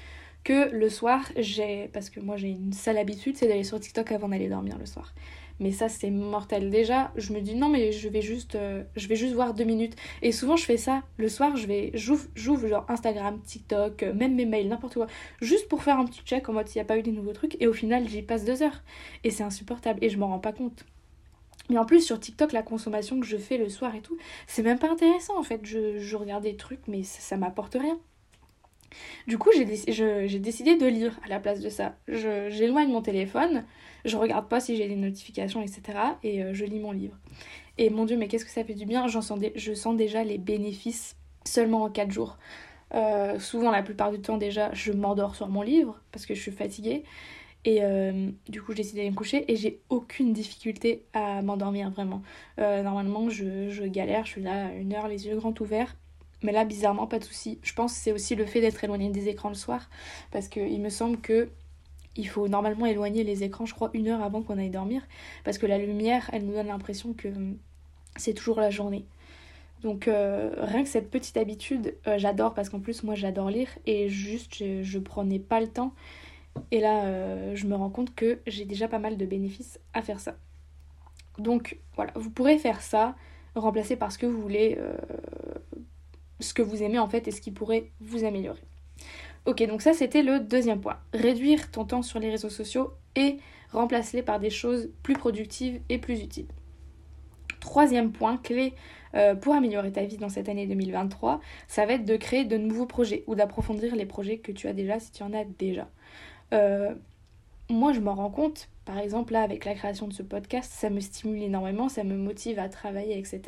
que 0.44 0.70
le 0.72 0.89
soir, 0.89 1.22
j'ai. 1.38 1.89
Parce 1.94 2.10
que 2.10 2.20
moi, 2.20 2.38
j'ai 2.38 2.50
une 2.50 2.74
sale 2.74 2.98
habitude, 2.98 3.38
c'est 3.38 3.48
d'aller 3.48 3.63
sur 3.63 3.80
TikTok 3.80 4.12
avant 4.12 4.30
d'aller 4.30 4.50
dormir 4.50 4.77
le 4.77 4.86
soir. 4.86 5.13
Mais 5.60 5.72
ça, 5.72 5.88
c'est 5.89 6.10
mortel. 6.10 6.70
Déjà, 6.70 7.12
je 7.15 7.32
me 7.34 7.39
dis 7.42 7.56
non, 7.56 7.70
mais 7.70 7.92
je 7.92 8.10
vais 8.10 8.22
juste, 8.22 8.56
euh, 8.56 8.84
je 8.96 9.08
vais 9.08 9.15
juste 9.15 9.34
voir 9.34 9.53
2 9.53 9.63
minutes. 9.63 9.96
Et 10.22 10.32
souvent, 10.32 10.56
je 10.56 10.65
fais 10.65 10.77
ça. 10.77 11.03
Le 11.18 11.30
soir, 11.30 11.56
je 11.58 11.68
vais. 11.68 11.92
J'ouvre 11.94 12.68
genre 12.68 12.86
Instagram, 12.89 13.39
TikTok, 13.42 14.03
même 14.15 14.36
mes 14.36 14.46
mails, 14.46 14.68
n'importe 14.68 14.96
quoi. 14.96 15.08
Juste 15.42 15.68
pour 15.70 15.84
faire 15.84 16.00
un 16.00 16.06
petit 16.06 16.22
check 16.25 16.50
en 16.50 16.53
mode 16.53 16.68
s'il 16.68 16.80
n'y 16.80 16.86
a 16.86 16.86
pas 16.86 16.98
eu 16.98 17.03
des 17.03 17.12
nouveaux 17.12 17.34
trucs. 17.34 17.62
Et 17.62 17.68
au 17.68 17.74
final, 17.74 18.08
j'y 18.08 18.22
passe 18.24 18.46
2 18.46 18.63
heures. 18.63 18.84
Et 19.24 19.30
c'est 19.32 19.44
insupportable. 19.44 20.00
Et 20.03 20.10
je 20.10 20.18
m'en 20.18 20.27
rends 20.27 20.39
pas 20.39 20.53
compte. 20.53 20.86
Mais 21.70 21.77
en 21.77 21.86
plus, 21.86 22.01
sur 22.01 22.20
TikTok, 22.20 22.51
la 22.51 22.62
consommation 22.62 23.20
que 23.20 23.25
je 23.25 23.38
fais 23.38 23.58
le 23.58 23.70
soir 23.70 23.96
et 23.96 24.01
tout, 24.01 24.17
c'est 24.48 24.63
même 24.63 24.79
pas 24.79 24.91
intéressant 24.91 25.38
en 25.38 25.43
fait. 25.43 25.62
Je, 25.63 26.15
regarde 26.15 26.43
des 26.43 26.55
trucs, 26.55 26.88
mais 26.88 27.03
ça, 27.03 27.38
m'apporte 27.38 27.75
rien. 27.75 27.98
Du 29.27 29.38
coup, 29.38 29.50
j'ai 29.53 29.65
décidé 30.39 30.75
de 30.75 30.86
lire 30.86 31.20
à 31.25 31.29
la 31.29 31.39
place 31.39 31.62
de 31.62 31.70
ça. 31.70 31.96
J'éloigne 32.08 32.89
mon 32.89 33.01
téléphone, 33.01 33.65
je 34.05 34.17
regarde 34.17 34.48
pas 34.50 34.60
si 34.60 34.75
j'ai 34.75 34.88
des 34.88 34.96
notifications, 34.96 35.62
etc. 35.62 35.82
Et 36.24 36.43
euh, 36.43 36.53
je 36.53 36.65
lis 36.65 36.79
mon 36.79 36.91
livre. 36.91 37.17
Et 37.77 37.89
mon 37.89 38.05
dieu, 38.05 38.17
mais 38.17 38.27
qu'est-ce 38.27 38.46
que 38.46 38.51
ça 38.51 38.63
fait 38.63 38.75
du 38.75 38.86
bien? 38.86 39.08
Sens 39.08 39.39
Je 39.55 39.74
sens 39.74 39.96
déjà 39.96 40.24
les 40.24 40.38
bénéfices 40.38 41.15
seulement 41.46 41.84
en 41.84 41.89
4 41.89 42.12
jours. 42.12 42.38
Euh, 42.93 43.39
souvent, 43.39 43.72
la 43.72 43.82
plupart 43.82 44.12
du 44.12 44.20
temps, 44.20 44.38
déjà, 44.38 44.72
je 44.74 44.91
m'endors 44.91 45.36
sur 45.36 45.48
mon 45.48 45.62
livre 45.62 46.00
parce 46.12 46.25
que 46.25 46.36
je 46.36 46.41
suis 46.41 46.51
fatiguée. 46.51 47.03
Et 47.65 47.79
euh, 47.82 48.29
du 48.50 48.62
coup, 48.62 48.74
j'ai 48.74 48.84
décidé 48.84 48.98
d'aller 49.00 49.12
me 49.12 49.15
coucher 49.15 49.51
et 49.51 49.55
j'ai 49.55 49.79
aucune 49.89 50.34
difficulté 50.34 51.03
à 51.13 51.41
m'endormir 51.41 51.89
vraiment. 51.91 52.22
normalement, 52.58 53.29
je, 53.29 53.86
galère, 53.88 54.25
je 54.25 54.32
suis 54.32 54.41
là 54.41 54.74
une 54.74 54.93
heure, 54.93 55.08
les 55.08 55.27
yeux 55.27 55.36
grands 55.36 55.53
ouverts. 55.60 55.96
Mais 56.41 56.51
là, 56.51 56.65
bizarrement, 56.65 57.08
pas 57.08 57.20
de 57.20 57.24
souci. 57.24 57.60
Je 57.63 57.74
pense 57.74 57.93
que 57.93 58.00
c'est 58.00 58.12
aussi 58.12 58.36
le 58.36 58.46
fait 58.46 58.60
d'être 58.60 58.84
éloigné 58.84 59.10
des 59.10 59.29
écrans 59.29 59.50
le 59.50 59.55
soir. 59.55 59.89
Parce 60.32 60.50
qu'il 60.50 60.82
me 60.82 60.89
semble 60.89 61.20
que 61.22 61.50
il 62.15 62.27
faut 62.27 62.48
normalement 62.48 62.86
éloigner 62.86 63.24
les 63.24 63.43
écrans, 63.43 63.65
je 63.65 63.74
crois, 63.74 63.89
une 63.93 64.08
heure 64.08 64.22
avant 64.22 64.43
qu'on 64.43 64.58
aille 64.58 64.70
dormir. 64.70 65.01
Parce 65.43 65.58
que 65.58 65.65
la 65.65 65.77
lumière, 65.77 66.29
elle 66.34 66.46
nous 66.46 66.53
donne 66.53 66.67
l'impression 66.67 67.13
que 67.13 67.29
hum, 67.29 67.58
c'est 68.17 68.34
toujours 68.34 68.60
la 68.60 68.70
journée. 68.70 69.05
Donc 69.82 70.08
euh, 70.08 70.51
rien 70.60 70.84
que 70.84 70.89
cette 70.89 71.10
petite 71.10 71.38
habitude, 71.38 71.96
euh, 72.08 72.17
j'adore 72.17 72.53
parce 72.53 72.70
qu'en 72.70 72.79
plus 72.79 73.03
moi 73.03 73.15
j'adore 73.15 73.50
lire 73.50 73.67
et 73.86 74.08
juste 74.08 74.55
je, 74.55 74.82
je, 74.82 75.00
prenais 75.00 75.39
pas 75.39 75.60
le 75.60 75.67
temps. 75.67 75.93
Et 76.72 76.80
là 76.80 77.06
euh, 77.06 77.56
je 77.56 77.66
me 77.68 77.76
rends 77.76 77.90
compte 77.90 78.14
que 78.16 78.40
j'ai 78.48 78.66
déjà 78.66 78.88
pas 78.88 79.00
mal 79.00 79.18
de 79.18 79.26
bénéfices 79.26 79.80
à 79.94 80.02
faire 80.02 80.20
ça. 80.20 80.36
Donc 81.38 81.78
voilà, 81.96 82.12
vous 82.16 82.30
pourrez 82.30 82.58
faire 82.58 82.82
ça, 82.82 83.16
remplacer 83.56 83.96
par 83.96 84.12
ce 84.12 84.18
que 84.18 84.26
vous 84.26 84.40
voulez, 84.40 84.78
ce 86.40 86.54
que 86.54 86.62
vous 86.62 86.84
aimez 86.84 87.00
en 87.00 87.08
fait 87.08 87.28
et 87.28 87.32
ce 87.32 87.42
qui 87.42 87.52
pourrait 87.52 87.92
vous 88.02 88.24
améliorer. 88.24 88.62
Ok, 89.46 89.62
donc 89.68 89.82
ça 89.82 89.94
c'était 89.94 90.24
le 90.24 90.40
deuxième 90.40 90.80
point. 90.80 91.00
Réduire 91.14 91.72
ton 91.72 91.86
temps 91.86 92.02
sur 92.02 92.20
les 92.20 92.30
réseaux 92.30 92.50
sociaux 92.50 92.94
et 93.16 93.40
remplacer-les 93.72 94.24
par 94.24 94.40
des 94.40 94.50
choses 94.50 94.90
plus 95.02 95.16
productives 95.16 95.82
et 95.90 95.98
plus 95.98 96.22
utiles. 96.22 96.48
Troisième 97.60 98.12
point 98.12 98.38
clé 98.38 98.74
euh, 99.16 99.36
pour 99.36 99.54
améliorer 99.54 99.92
ta 99.92 100.04
vie 100.04 100.18
dans 100.18 100.30
cette 100.30 100.50
année 100.50 100.66
2023, 100.68 101.40
ça 101.68 101.86
va 101.86 101.94
être 101.94 102.06
de 102.06 102.16
créer 102.16 102.46
de 102.46 102.58
nouveaux 102.58 102.86
projets 102.86 103.24
ou 103.28 103.36
d'approfondir 103.36 103.96
les 103.96 104.06
projets 104.06 104.38
que 104.38 104.52
tu 104.52 104.68
as 104.68 104.74
déjà 104.74 105.00
si 105.00 105.12
tu 105.12 105.24
en 105.24 105.34
as 105.34 105.46
déjà. 105.46 105.90
Euh, 106.54 106.94
moi 107.70 107.94
je 107.94 108.00
m'en 108.00 108.16
rends 108.16 108.30
compte, 108.30 108.70
par 108.86 109.00
exemple 109.00 109.34
là 109.34 109.42
avec 109.42 109.66
la 109.66 109.74
création 109.74 110.08
de 110.08 110.14
ce 110.14 110.24
podcast, 110.24 110.72
ça 110.72 110.90
me 110.90 111.00
stimule 111.00 111.42
énormément, 111.42 111.90
ça 111.90 112.04
me 112.04 112.16
motive 112.16 112.60
à 112.60 112.70
travailler, 112.70 113.18
etc. 113.18 113.42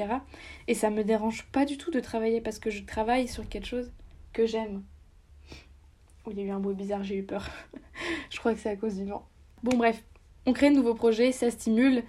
Et 0.68 0.74
ça 0.74 0.90
me 0.90 1.04
dérange 1.04 1.46
pas 1.52 1.66
du 1.66 1.78
tout 1.78 1.92
de 1.92 2.00
travailler 2.00 2.42
parce 2.42 2.60
que 2.60 2.70
je 2.70 2.84
travaille 2.84 3.28
sur 3.28 3.48
quelque 3.48 3.68
chose 3.68 3.92
que 4.34 4.46
j'aime. 4.46 4.84
Oh, 6.26 6.32
il 6.32 6.40
y 6.40 6.42
a 6.42 6.46
eu 6.46 6.52
un 6.52 6.60
bruit 6.60 6.76
bizarre, 6.76 7.04
j'ai 7.04 7.18
eu 7.18 7.24
peur. 7.24 7.48
je 8.32 8.40
crois 8.40 8.54
que 8.54 8.60
c'est 8.60 8.70
à 8.70 8.76
cause 8.76 8.96
du 8.96 9.06
vent. 9.06 9.28
Bon, 9.64 9.78
bref, 9.78 10.04
on 10.46 10.54
crée 10.54 10.70
de 10.70 10.76
nouveaux 10.76 10.96
projets, 10.96 11.32
ça 11.32 11.52
stimule 11.52 12.04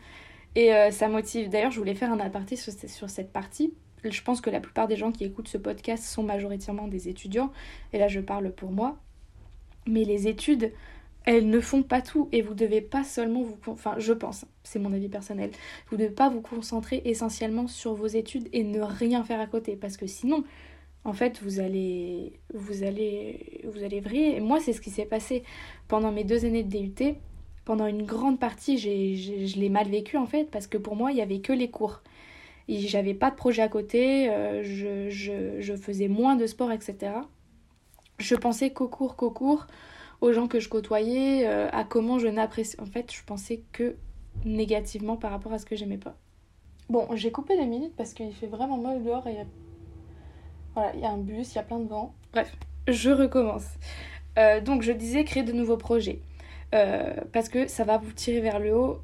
et 0.54 0.72
euh, 0.72 0.90
ça 0.90 1.08
motive. 1.08 1.50
D'ailleurs, 1.50 1.70
je 1.70 1.78
voulais 1.78 1.94
faire 1.94 2.12
un 2.12 2.20
aparté 2.20 2.56
sur, 2.56 2.72
sur 2.72 3.10
cette 3.10 3.32
partie. 3.32 3.74
Je 4.04 4.22
pense 4.22 4.40
que 4.40 4.50
la 4.50 4.60
plupart 4.60 4.88
des 4.88 4.96
gens 4.96 5.12
qui 5.12 5.24
écoutent 5.24 5.48
ce 5.48 5.58
podcast 5.58 6.04
sont 6.04 6.22
majoritairement 6.22 6.88
des 6.88 7.08
étudiants. 7.08 7.50
Et 7.92 7.98
là, 7.98 8.08
je 8.08 8.20
parle 8.20 8.52
pour 8.52 8.70
moi. 8.70 8.96
Mais 9.86 10.04
les 10.04 10.28
études, 10.28 10.72
elles 11.24 11.48
ne 11.48 11.60
font 11.60 11.82
pas 11.82 12.02
tout 12.02 12.28
et 12.32 12.42
vous 12.42 12.54
devez 12.54 12.80
pas 12.80 13.04
seulement 13.04 13.42
vous 13.42 13.58
enfin 13.66 13.96
je 13.98 14.12
pense 14.12 14.44
c'est 14.62 14.78
mon 14.78 14.92
avis 14.92 15.08
personnel 15.08 15.50
vous 15.90 15.96
devez 15.96 16.10
pas 16.10 16.28
vous 16.28 16.40
concentrer 16.40 17.02
essentiellement 17.04 17.66
sur 17.66 17.94
vos 17.94 18.06
études 18.06 18.48
et 18.52 18.62
ne 18.62 18.80
rien 18.80 19.24
faire 19.24 19.40
à 19.40 19.46
côté 19.48 19.74
parce 19.74 19.96
que 19.96 20.06
sinon 20.06 20.44
en 21.06 21.12
fait, 21.12 21.40
vous 21.40 21.60
allez, 21.60 22.32
vous 22.52 22.82
allez, 22.82 23.60
vous 23.64 23.84
allez 23.84 24.00
vriller. 24.00 24.40
Moi, 24.40 24.58
c'est 24.58 24.72
ce 24.72 24.80
qui 24.80 24.90
s'est 24.90 25.04
passé 25.04 25.44
pendant 25.86 26.10
mes 26.10 26.24
deux 26.24 26.44
années 26.44 26.64
de 26.64 26.78
DUT. 26.78 27.14
Pendant 27.64 27.86
une 27.86 28.02
grande 28.04 28.40
partie, 28.40 28.76
je 28.76 29.58
l'ai 29.58 29.68
mal 29.68 29.88
vécu 29.88 30.16
en 30.16 30.26
fait, 30.26 30.50
parce 30.50 30.66
que 30.66 30.78
pour 30.78 30.96
moi, 30.96 31.12
il 31.12 31.14
n'y 31.14 31.22
avait 31.22 31.38
que 31.38 31.52
les 31.52 31.70
cours. 31.70 32.02
J'avais 32.68 33.14
pas 33.14 33.30
de 33.30 33.36
projet 33.36 33.62
à 33.62 33.68
côté, 33.68 34.28
euh, 34.30 34.62
je, 34.64 35.76
faisais 35.76 36.08
moins 36.08 36.34
de 36.34 36.46
sport, 36.46 36.72
etc. 36.72 37.12
Je 38.18 38.34
pensais 38.34 38.70
qu'au 38.70 38.88
cours, 38.88 39.16
qu'au 39.16 39.30
cours, 39.30 39.66
aux 40.20 40.32
gens 40.32 40.48
que 40.48 40.60
je 40.60 40.68
côtoyais, 40.68 41.46
euh, 41.46 41.68
à 41.70 41.84
comment 41.84 42.18
je 42.18 42.28
n'apprécie. 42.28 42.76
En 42.80 42.86
fait, 42.86 43.12
je 43.12 43.22
pensais 43.24 43.62
que 43.72 43.96
négativement 44.44 45.16
par 45.16 45.30
rapport 45.30 45.52
à 45.52 45.58
ce 45.58 45.66
que 45.66 45.76
j'aimais 45.76 45.98
pas. 45.98 46.16
Bon, 46.88 47.08
j'ai 47.14 47.32
coupé 47.32 47.56
des 47.56 47.66
minutes 47.66 47.94
parce 47.96 48.14
qu'il 48.14 48.32
fait 48.32 48.46
vraiment 48.46 48.78
mal 48.78 49.02
dehors 49.02 49.26
et 49.26 49.36
voilà, 50.74 50.94
il 50.94 51.00
y 51.00 51.04
a 51.04 51.10
un 51.10 51.18
bus, 51.18 51.52
il 51.52 51.56
y 51.56 51.58
a 51.58 51.62
plein 51.62 51.80
de 51.80 51.88
vent. 51.88 52.14
Bref, 52.32 52.54
je 52.86 53.10
recommence. 53.10 53.66
Euh, 54.38 54.60
donc 54.60 54.82
je 54.82 54.92
disais 54.92 55.24
créer 55.24 55.42
de 55.42 55.52
nouveaux 55.52 55.78
projets. 55.78 56.20
Euh, 56.74 57.14
parce 57.32 57.48
que 57.48 57.66
ça 57.66 57.84
va 57.84 57.98
vous 57.98 58.12
tirer 58.12 58.40
vers 58.40 58.58
le 58.58 58.76
haut 58.76 59.00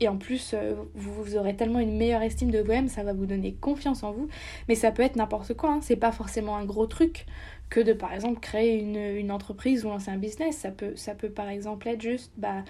et 0.00 0.08
en 0.08 0.16
plus 0.16 0.52
euh, 0.54 0.74
vous, 0.94 1.36
aurez 1.36 1.54
tellement 1.54 1.78
une 1.78 1.96
meilleure 1.96 2.22
estime 2.22 2.50
de 2.50 2.60
vous-même, 2.60 2.88
ça 2.88 3.02
va 3.02 3.12
vous 3.12 3.26
donner 3.26 3.54
confiance 3.54 4.02
en 4.02 4.12
vous. 4.12 4.28
Mais 4.68 4.74
ça 4.74 4.90
peut 4.90 5.02
être 5.02 5.16
n'importe 5.16 5.54
quoi, 5.54 5.72
hein. 5.72 5.80
c'est 5.82 5.96
pas 5.96 6.12
forcément 6.12 6.56
un 6.56 6.64
gros 6.64 6.86
truc 6.86 7.26
que 7.68 7.80
de 7.80 7.92
par 7.92 8.12
exemple 8.12 8.40
créer 8.40 8.80
une, 8.80 9.30
entreprise 9.30 9.84
ou 9.84 9.88
lancer 9.88 10.10
un 10.10 10.16
business. 10.16 10.56
Ça 10.56 10.70
peut, 10.70 10.96
ça 10.96 11.14
peut 11.14 11.30
par 11.30 11.48
exemple 11.48 11.86
être 11.88 12.00
juste 12.00 12.32
bah, 12.36 12.64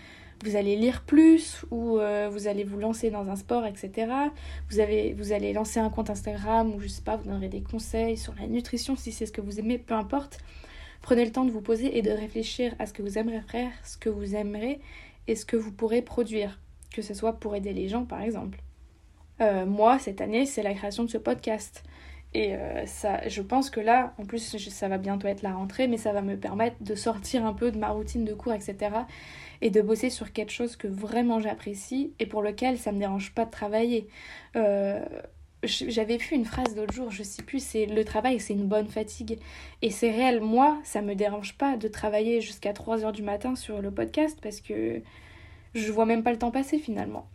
vous 0.44 0.56
allez 0.56 0.76
lire 0.76 1.02
plus 1.02 1.64
ou 1.70 1.98
euh, 1.98 2.28
vous 2.30 2.48
allez 2.48 2.64
vous 2.64 2.78
lancer 2.78 3.10
dans 3.10 3.28
un 3.28 3.36
sport, 3.36 3.66
etc. 3.66 4.12
Vous, 4.70 4.80
avez, 4.80 5.12
vous 5.12 5.32
allez 5.32 5.52
lancer 5.52 5.80
un 5.80 5.90
compte 5.90 6.10
Instagram 6.10 6.74
ou 6.74 6.80
je 6.80 6.88
sais 6.88 7.02
pas, 7.02 7.16
vous 7.16 7.28
donnerez 7.28 7.48
des 7.48 7.62
conseils 7.62 8.16
sur 8.16 8.34
la 8.34 8.46
nutrition 8.46 8.96
si 8.96 9.12
c'est 9.12 9.26
ce 9.26 9.32
que 9.32 9.40
vous 9.40 9.60
aimez, 9.60 9.78
peu 9.78 9.94
importe. 9.94 10.38
Prenez 11.02 11.24
le 11.24 11.32
temps 11.32 11.44
de 11.44 11.50
vous 11.50 11.62
poser 11.62 11.96
et 11.96 12.02
de 12.02 12.10
réfléchir 12.10 12.74
à 12.78 12.86
ce 12.86 12.92
que 12.92 13.02
vous 13.02 13.18
aimeriez 13.18 13.40
faire, 13.40 13.70
ce 13.84 13.96
que 13.96 14.10
vous 14.10 14.34
aimerez 14.34 14.80
et 15.28 15.36
ce 15.36 15.46
que 15.46 15.56
vous 15.56 15.72
pourrez 15.72 16.02
produire, 16.02 16.58
que 16.92 17.02
ce 17.02 17.14
soit 17.14 17.34
pour 17.34 17.54
aider 17.54 17.72
les 17.72 17.88
gens 17.88 18.04
par 18.04 18.22
exemple. 18.22 18.58
Euh, 19.40 19.64
moi, 19.64 19.98
cette 19.98 20.20
année, 20.20 20.44
c'est 20.44 20.62
la 20.62 20.74
création 20.74 21.04
de 21.04 21.08
ce 21.08 21.18
podcast. 21.18 21.82
Et 22.32 22.54
euh, 22.54 22.84
ça, 22.86 23.26
je 23.26 23.42
pense 23.42 23.70
que 23.70 23.80
là, 23.80 24.14
en 24.18 24.24
plus, 24.24 24.56
ça 24.58 24.88
va 24.88 24.98
bientôt 24.98 25.26
être 25.26 25.42
la 25.42 25.52
rentrée, 25.52 25.88
mais 25.88 25.96
ça 25.96 26.12
va 26.12 26.20
me 26.22 26.36
permettre 26.36 26.76
de 26.80 26.94
sortir 26.94 27.44
un 27.44 27.54
peu 27.54 27.72
de 27.72 27.78
ma 27.78 27.88
routine 27.88 28.24
de 28.24 28.34
cours, 28.34 28.52
etc 28.52 28.90
et 29.60 29.70
de 29.70 29.80
bosser 29.80 30.10
sur 30.10 30.32
quelque 30.32 30.52
chose 30.52 30.76
que 30.76 30.88
vraiment 30.88 31.40
j'apprécie 31.40 32.12
et 32.18 32.26
pour 32.26 32.42
lequel 32.42 32.78
ça 32.78 32.92
me 32.92 32.98
dérange 32.98 33.32
pas 33.32 33.44
de 33.44 33.50
travailler. 33.50 34.08
Euh, 34.56 35.04
j'avais 35.62 36.16
vu 36.16 36.34
une 36.34 36.46
phrase 36.46 36.74
l'autre 36.74 36.94
jour, 36.94 37.10
je 37.10 37.22
sais 37.22 37.42
plus, 37.42 37.62
c'est 37.62 37.84
le 37.84 38.04
travail 38.04 38.40
c'est 38.40 38.54
une 38.54 38.66
bonne 38.66 38.88
fatigue. 38.88 39.38
Et 39.82 39.90
c'est 39.90 40.10
réel, 40.10 40.40
moi, 40.40 40.78
ça 40.84 41.02
me 41.02 41.14
dérange 41.14 41.56
pas 41.58 41.76
de 41.76 41.88
travailler 41.88 42.40
jusqu'à 42.40 42.72
3h 42.72 43.12
du 43.12 43.22
matin 43.22 43.54
sur 43.56 43.82
le 43.82 43.90
podcast 43.90 44.38
parce 44.42 44.60
que 44.60 45.02
je 45.74 45.92
vois 45.92 46.06
même 46.06 46.22
pas 46.22 46.32
le 46.32 46.38
temps 46.38 46.50
passer 46.50 46.78
finalement. 46.78 47.28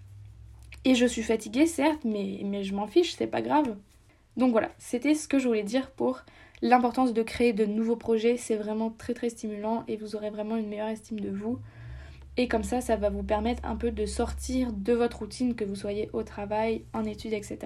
Et 0.83 0.93
je 0.93 1.05
suis 1.05 1.23
fatiguée, 1.23 1.65
certes, 1.65 2.05
mais, 2.05 2.63
je 2.63 2.75
m'en 2.75 2.87
fiche, 2.87 3.15
c'est 3.15 3.27
pas 3.27 3.41
grave. 3.41 3.75
Donc 4.37 4.51
voilà, 4.51 4.69
c'était 4.77 5.15
ce 5.15 5.27
que 5.27 5.39
je 5.39 5.47
voulais 5.47 5.63
dire 5.63 5.89
pour 5.91 6.21
l'importance 6.61 7.13
de 7.13 7.23
créer 7.23 7.53
de 7.53 7.65
nouveaux 7.65 7.95
projets. 7.95 8.37
C'est 8.37 8.55
vraiment 8.55 8.91
très 8.91 9.13
très 9.13 9.29
stimulant 9.29 9.83
et 9.87 9.97
vous 9.97 10.15
aurez 10.15 10.29
vraiment 10.29 10.57
une 10.57 10.67
meilleure 10.67 10.89
estime 10.89 11.19
de 11.19 11.29
vous. 11.29 11.59
Et 12.37 12.47
comme 12.47 12.63
ça, 12.63 12.81
ça 12.81 12.97
va 12.97 13.09
vous 13.09 13.23
permettre 13.23 13.65
un 13.65 13.77
peu 13.77 13.91
de 13.91 14.05
sortir 14.05 14.73
de 14.73 14.93
votre 14.93 15.19
routine, 15.19 15.55
que 15.55 15.63
vous 15.63 15.75
soyez 15.75 16.09
au 16.13 16.21
travail, 16.21 16.83
en 16.93 17.05
études, 17.05 17.33
etc. 17.33 17.57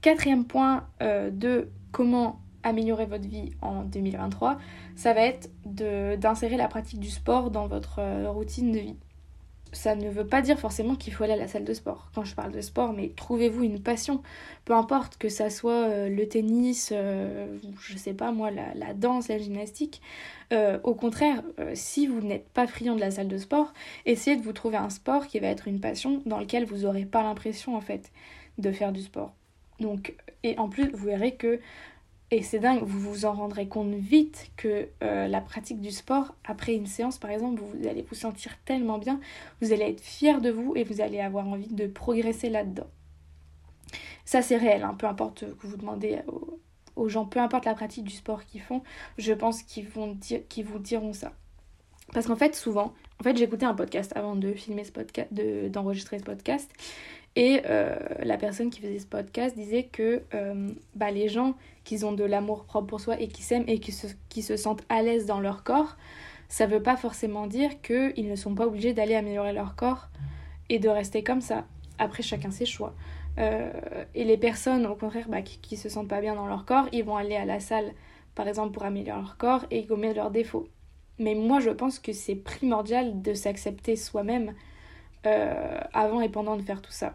Quatrième 0.00 0.44
point 0.44 0.88
euh, 1.02 1.30
de 1.30 1.68
comment 1.92 2.40
améliorer 2.62 3.06
votre 3.06 3.28
vie 3.28 3.50
en 3.60 3.84
2023, 3.84 4.58
ça 4.96 5.12
va 5.12 5.20
être 5.20 5.50
d'insérer 5.64 6.56
la 6.56 6.66
pratique 6.66 6.98
du 6.98 7.10
sport 7.10 7.50
dans 7.50 7.68
votre 7.68 8.00
euh, 8.00 8.28
routine 8.28 8.72
de 8.72 8.78
vie 8.78 8.96
ça 9.76 9.94
ne 9.94 10.08
veut 10.08 10.26
pas 10.26 10.42
dire 10.42 10.58
forcément 10.58 10.96
qu'il 10.96 11.12
faut 11.12 11.24
aller 11.24 11.34
à 11.34 11.36
la 11.36 11.48
salle 11.48 11.64
de 11.64 11.74
sport. 11.74 12.10
Quand 12.14 12.24
je 12.24 12.34
parle 12.34 12.52
de 12.52 12.60
sport, 12.60 12.92
mais 12.92 13.12
trouvez-vous 13.14 13.62
une 13.62 13.80
passion. 13.80 14.22
Peu 14.64 14.72
importe 14.72 15.18
que 15.18 15.28
ça 15.28 15.50
soit 15.50 15.88
euh, 15.88 16.08
le 16.08 16.26
tennis, 16.26 16.90
euh, 16.92 17.46
je 17.80 17.96
sais 17.96 18.14
pas 18.14 18.32
moi, 18.32 18.50
la, 18.50 18.94
danse, 18.94 19.28
la 19.28 19.38
gymnastique. 19.38 20.00
Euh, 20.52 20.78
au 20.82 20.94
contraire, 20.94 21.42
si 21.74 22.06
vous 22.06 22.20
n'êtes 22.20 22.48
pas 22.48 22.66
friand 22.66 22.94
de 22.94 23.00
la 23.00 23.10
salle 23.10 23.28
de 23.28 23.38
sport, 23.38 23.72
essayez 24.06 24.36
de 24.36 24.42
vous 24.42 24.52
trouver 24.52 24.76
un 24.76 24.90
sport 24.90 25.26
qui 25.26 25.38
va 25.40 25.48
être 25.48 25.68
une 25.68 25.80
passion 25.80 26.22
dans 26.26 26.38
lequel 26.38 26.64
vous 26.64 26.78
n'aurez 26.78 27.04
pas 27.04 27.22
l'impression 27.22 27.76
en 27.76 27.80
fait 27.80 28.10
de 28.58 28.72
faire 28.72 28.92
du 28.92 29.02
sport. 29.02 29.34
Donc, 29.80 30.14
et 30.42 30.58
en 30.58 30.68
plus, 30.68 30.90
vous 30.90 31.06
verrez 31.06 31.34
que 31.34 31.60
et 32.32 32.42
c'est 32.42 32.58
dingue, 32.58 32.82
vous 32.82 32.98
vous 32.98 33.24
en 33.24 33.32
rendrez 33.32 33.68
compte 33.68 33.94
vite 33.94 34.50
que 34.56 34.88
euh, 35.04 35.28
la 35.28 35.40
pratique 35.40 35.80
du 35.80 35.92
sport, 35.92 36.34
après 36.44 36.74
une 36.74 36.86
séance 36.86 37.18
par 37.18 37.30
exemple, 37.30 37.62
vous 37.62 37.86
allez 37.86 38.02
vous 38.02 38.16
sentir 38.16 38.58
tellement 38.64 38.98
bien, 38.98 39.20
vous 39.60 39.72
allez 39.72 39.84
être 39.84 40.00
fier 40.00 40.40
de 40.40 40.50
vous 40.50 40.72
et 40.74 40.82
vous 40.82 41.00
allez 41.00 41.20
avoir 41.20 41.46
envie 41.46 41.72
de 41.72 41.86
progresser 41.86 42.50
là-dedans. 42.50 42.88
Ça 44.24 44.42
c'est 44.42 44.56
réel, 44.56 44.82
hein, 44.82 44.96
peu 44.98 45.06
importe 45.06 45.44
que 45.56 45.66
vous 45.68 45.76
demandez 45.76 46.18
aux, 46.96 47.08
gens, 47.08 47.26
peu 47.26 47.38
importe 47.38 47.64
la 47.64 47.74
pratique 47.74 48.02
du 48.02 48.14
sport 48.14 48.44
qu'ils 48.44 48.62
font, 48.62 48.82
je 49.18 49.32
pense 49.32 49.62
qu'ils 49.62 49.86
qu'ils 50.48 50.64
vous 50.64 50.80
diront 50.80 51.12
ça. 51.12 51.32
Parce 52.12 52.26
qu'en 52.26 52.36
fait, 52.36 52.54
souvent, 52.54 52.94
en 53.20 53.24
fait, 53.24 53.36
j'écoutais 53.36 53.66
un 53.66 53.74
podcast 53.74 54.12
avant 54.16 54.36
de 54.36 54.52
filmer 54.52 54.84
ce 54.84 54.92
podcast, 54.92 55.32
d'enregistrer 55.32 56.18
ce 56.18 56.24
podcast, 56.24 56.70
Et 57.34 57.62
la 58.22 58.36
personne 58.38 58.70
qui 58.70 58.80
faisait 58.80 58.98
ce 58.98 59.06
podcast 59.06 59.56
disait 59.56 59.84
que 59.84 60.22
bah, 60.94 61.10
les 61.10 61.28
gens 61.28 61.54
qui 61.86 62.04
ont 62.04 62.12
de 62.12 62.24
l'amour 62.24 62.64
propre 62.64 62.88
pour 62.88 63.00
soi 63.00 63.18
et 63.20 63.28
qui 63.28 63.42
s'aiment 63.42 63.64
et 63.68 63.78
qui 63.78 63.92
se, 63.92 64.08
qui 64.28 64.42
se 64.42 64.56
sentent 64.56 64.82
à 64.88 65.02
l'aise 65.02 65.24
dans 65.24 65.38
leur 65.38 65.62
corps, 65.62 65.96
ça 66.48 66.66
veut 66.66 66.82
pas 66.82 66.96
forcément 66.96 67.46
dire 67.46 67.80
qu'ils 67.80 68.28
ne 68.28 68.34
sont 68.34 68.56
pas 68.56 68.66
obligés 68.66 68.92
d'aller 68.92 69.14
améliorer 69.14 69.52
leur 69.52 69.76
corps 69.76 70.08
et 70.68 70.80
de 70.80 70.88
rester 70.88 71.22
comme 71.22 71.40
ça. 71.40 71.64
Après, 71.98 72.24
chacun 72.24 72.50
ses 72.50 72.66
choix. 72.66 72.92
Euh, 73.38 73.70
et 74.16 74.24
les 74.24 74.36
personnes, 74.36 74.84
au 74.84 74.96
contraire, 74.96 75.28
bah, 75.28 75.42
qui, 75.42 75.58
qui 75.58 75.76
se 75.76 75.88
sentent 75.88 76.08
pas 76.08 76.20
bien 76.20 76.34
dans 76.34 76.48
leur 76.48 76.64
corps, 76.64 76.88
ils 76.90 77.04
vont 77.04 77.16
aller 77.16 77.36
à 77.36 77.44
la 77.44 77.60
salle, 77.60 77.92
par 78.34 78.48
exemple, 78.48 78.72
pour 78.72 78.82
améliorer 78.82 79.20
leur 79.20 79.36
corps 79.36 79.64
et 79.70 79.84
gommer 79.84 80.12
leurs 80.12 80.32
défauts. 80.32 80.66
Mais 81.20 81.36
moi, 81.36 81.60
je 81.60 81.70
pense 81.70 82.00
que 82.00 82.12
c'est 82.12 82.34
primordial 82.34 83.22
de 83.22 83.32
s'accepter 83.32 83.94
soi-même 83.94 84.54
euh, 85.24 85.80
avant 85.92 86.20
et 86.20 86.28
pendant 86.28 86.56
de 86.56 86.62
faire 86.62 86.82
tout 86.82 86.92
ça. 86.92 87.14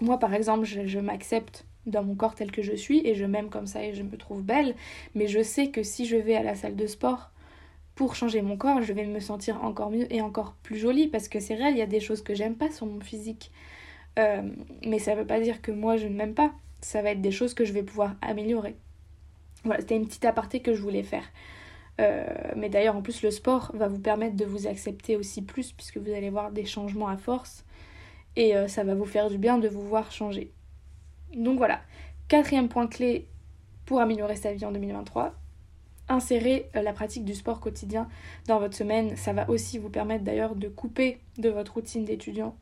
Moi, 0.00 0.18
par 0.18 0.32
exemple, 0.32 0.64
je 0.64 1.00
m'accepte 1.00 1.66
dans 1.86 2.02
mon 2.02 2.14
corps 2.14 2.34
tel 2.34 2.50
que 2.52 2.62
je 2.62 2.74
suis 2.74 3.06
et 3.06 3.14
je 3.14 3.24
m'aime 3.24 3.48
comme 3.48 3.66
ça 3.66 3.84
et 3.84 3.94
je 3.94 4.02
me 4.02 4.16
trouve 4.16 4.42
belle, 4.42 4.74
mais 5.14 5.26
je 5.26 5.42
sais 5.42 5.70
que 5.70 5.82
si 5.82 6.06
je 6.06 6.16
vais 6.16 6.34
à 6.34 6.42
la 6.42 6.54
salle 6.54 6.76
de 6.76 6.86
sport 6.86 7.30
pour 7.94 8.14
changer 8.14 8.42
mon 8.42 8.56
corps, 8.56 8.82
je 8.82 8.92
vais 8.92 9.04
me 9.04 9.20
sentir 9.20 9.62
encore 9.64 9.90
mieux 9.90 10.12
et 10.12 10.22
encore 10.22 10.54
plus 10.62 10.76
jolie 10.76 11.08
parce 11.08 11.28
que 11.28 11.40
c'est 11.40 11.54
réel, 11.54 11.74
il 11.74 11.78
y 11.78 11.82
a 11.82 11.86
des 11.86 12.00
choses 12.00 12.22
que 12.22 12.34
j'aime 12.34 12.54
pas 12.54 12.70
sur 12.70 12.86
mon 12.86 13.00
physique. 13.00 13.50
Euh, 14.18 14.42
mais 14.86 14.98
ça 14.98 15.14
veut 15.14 15.26
pas 15.26 15.40
dire 15.40 15.62
que 15.62 15.70
moi 15.70 15.96
je 15.96 16.06
ne 16.06 16.14
m'aime 16.14 16.34
pas. 16.34 16.52
Ça 16.80 17.02
va 17.02 17.10
être 17.10 17.20
des 17.20 17.30
choses 17.30 17.54
que 17.54 17.64
je 17.64 17.72
vais 17.72 17.82
pouvoir 17.82 18.16
améliorer. 18.22 18.76
Voilà, 19.64 19.80
c'était 19.80 19.96
une 19.96 20.06
petite 20.06 20.24
aparté 20.24 20.60
que 20.60 20.74
je 20.74 20.80
voulais 20.80 21.02
faire. 21.02 21.24
Euh, 22.00 22.24
mais 22.56 22.70
d'ailleurs, 22.70 22.96
en 22.96 23.02
plus, 23.02 23.22
le 23.22 23.30
sport 23.30 23.72
va 23.74 23.88
vous 23.88 23.98
permettre 23.98 24.36
de 24.36 24.44
vous 24.44 24.66
accepter 24.66 25.16
aussi 25.16 25.42
plus, 25.42 25.72
puisque 25.72 25.98
vous 25.98 26.10
allez 26.12 26.30
voir 26.30 26.50
des 26.50 26.64
changements 26.64 27.08
à 27.08 27.16
force. 27.16 27.64
Et 28.36 28.56
euh, 28.56 28.68
ça 28.68 28.84
va 28.84 28.94
vous 28.94 29.04
faire 29.04 29.28
du 29.28 29.38
bien 29.38 29.58
de 29.58 29.68
vous 29.68 29.82
voir 29.82 30.10
changer. 30.10 30.52
Donc 31.34 31.58
voilà, 31.58 31.80
quatrième 32.28 32.68
point 32.68 32.86
clé 32.86 33.28
pour 33.86 34.00
améliorer 34.00 34.36
sa 34.36 34.52
vie 34.52 34.64
en 34.64 34.72
2023. 34.72 35.34
Insérer 36.08 36.68
la 36.74 36.92
pratique 36.92 37.24
du 37.24 37.34
sport 37.34 37.60
quotidien 37.60 38.08
dans 38.48 38.58
votre 38.58 38.76
semaine. 38.76 39.16
Ça 39.16 39.32
va 39.32 39.48
aussi 39.48 39.78
vous 39.78 39.90
permettre 39.90 40.24
d'ailleurs 40.24 40.56
de 40.56 40.68
couper 40.68 41.20
de 41.38 41.48
votre 41.48 41.74
routine 41.74 42.04
d'étudiant 42.04 42.56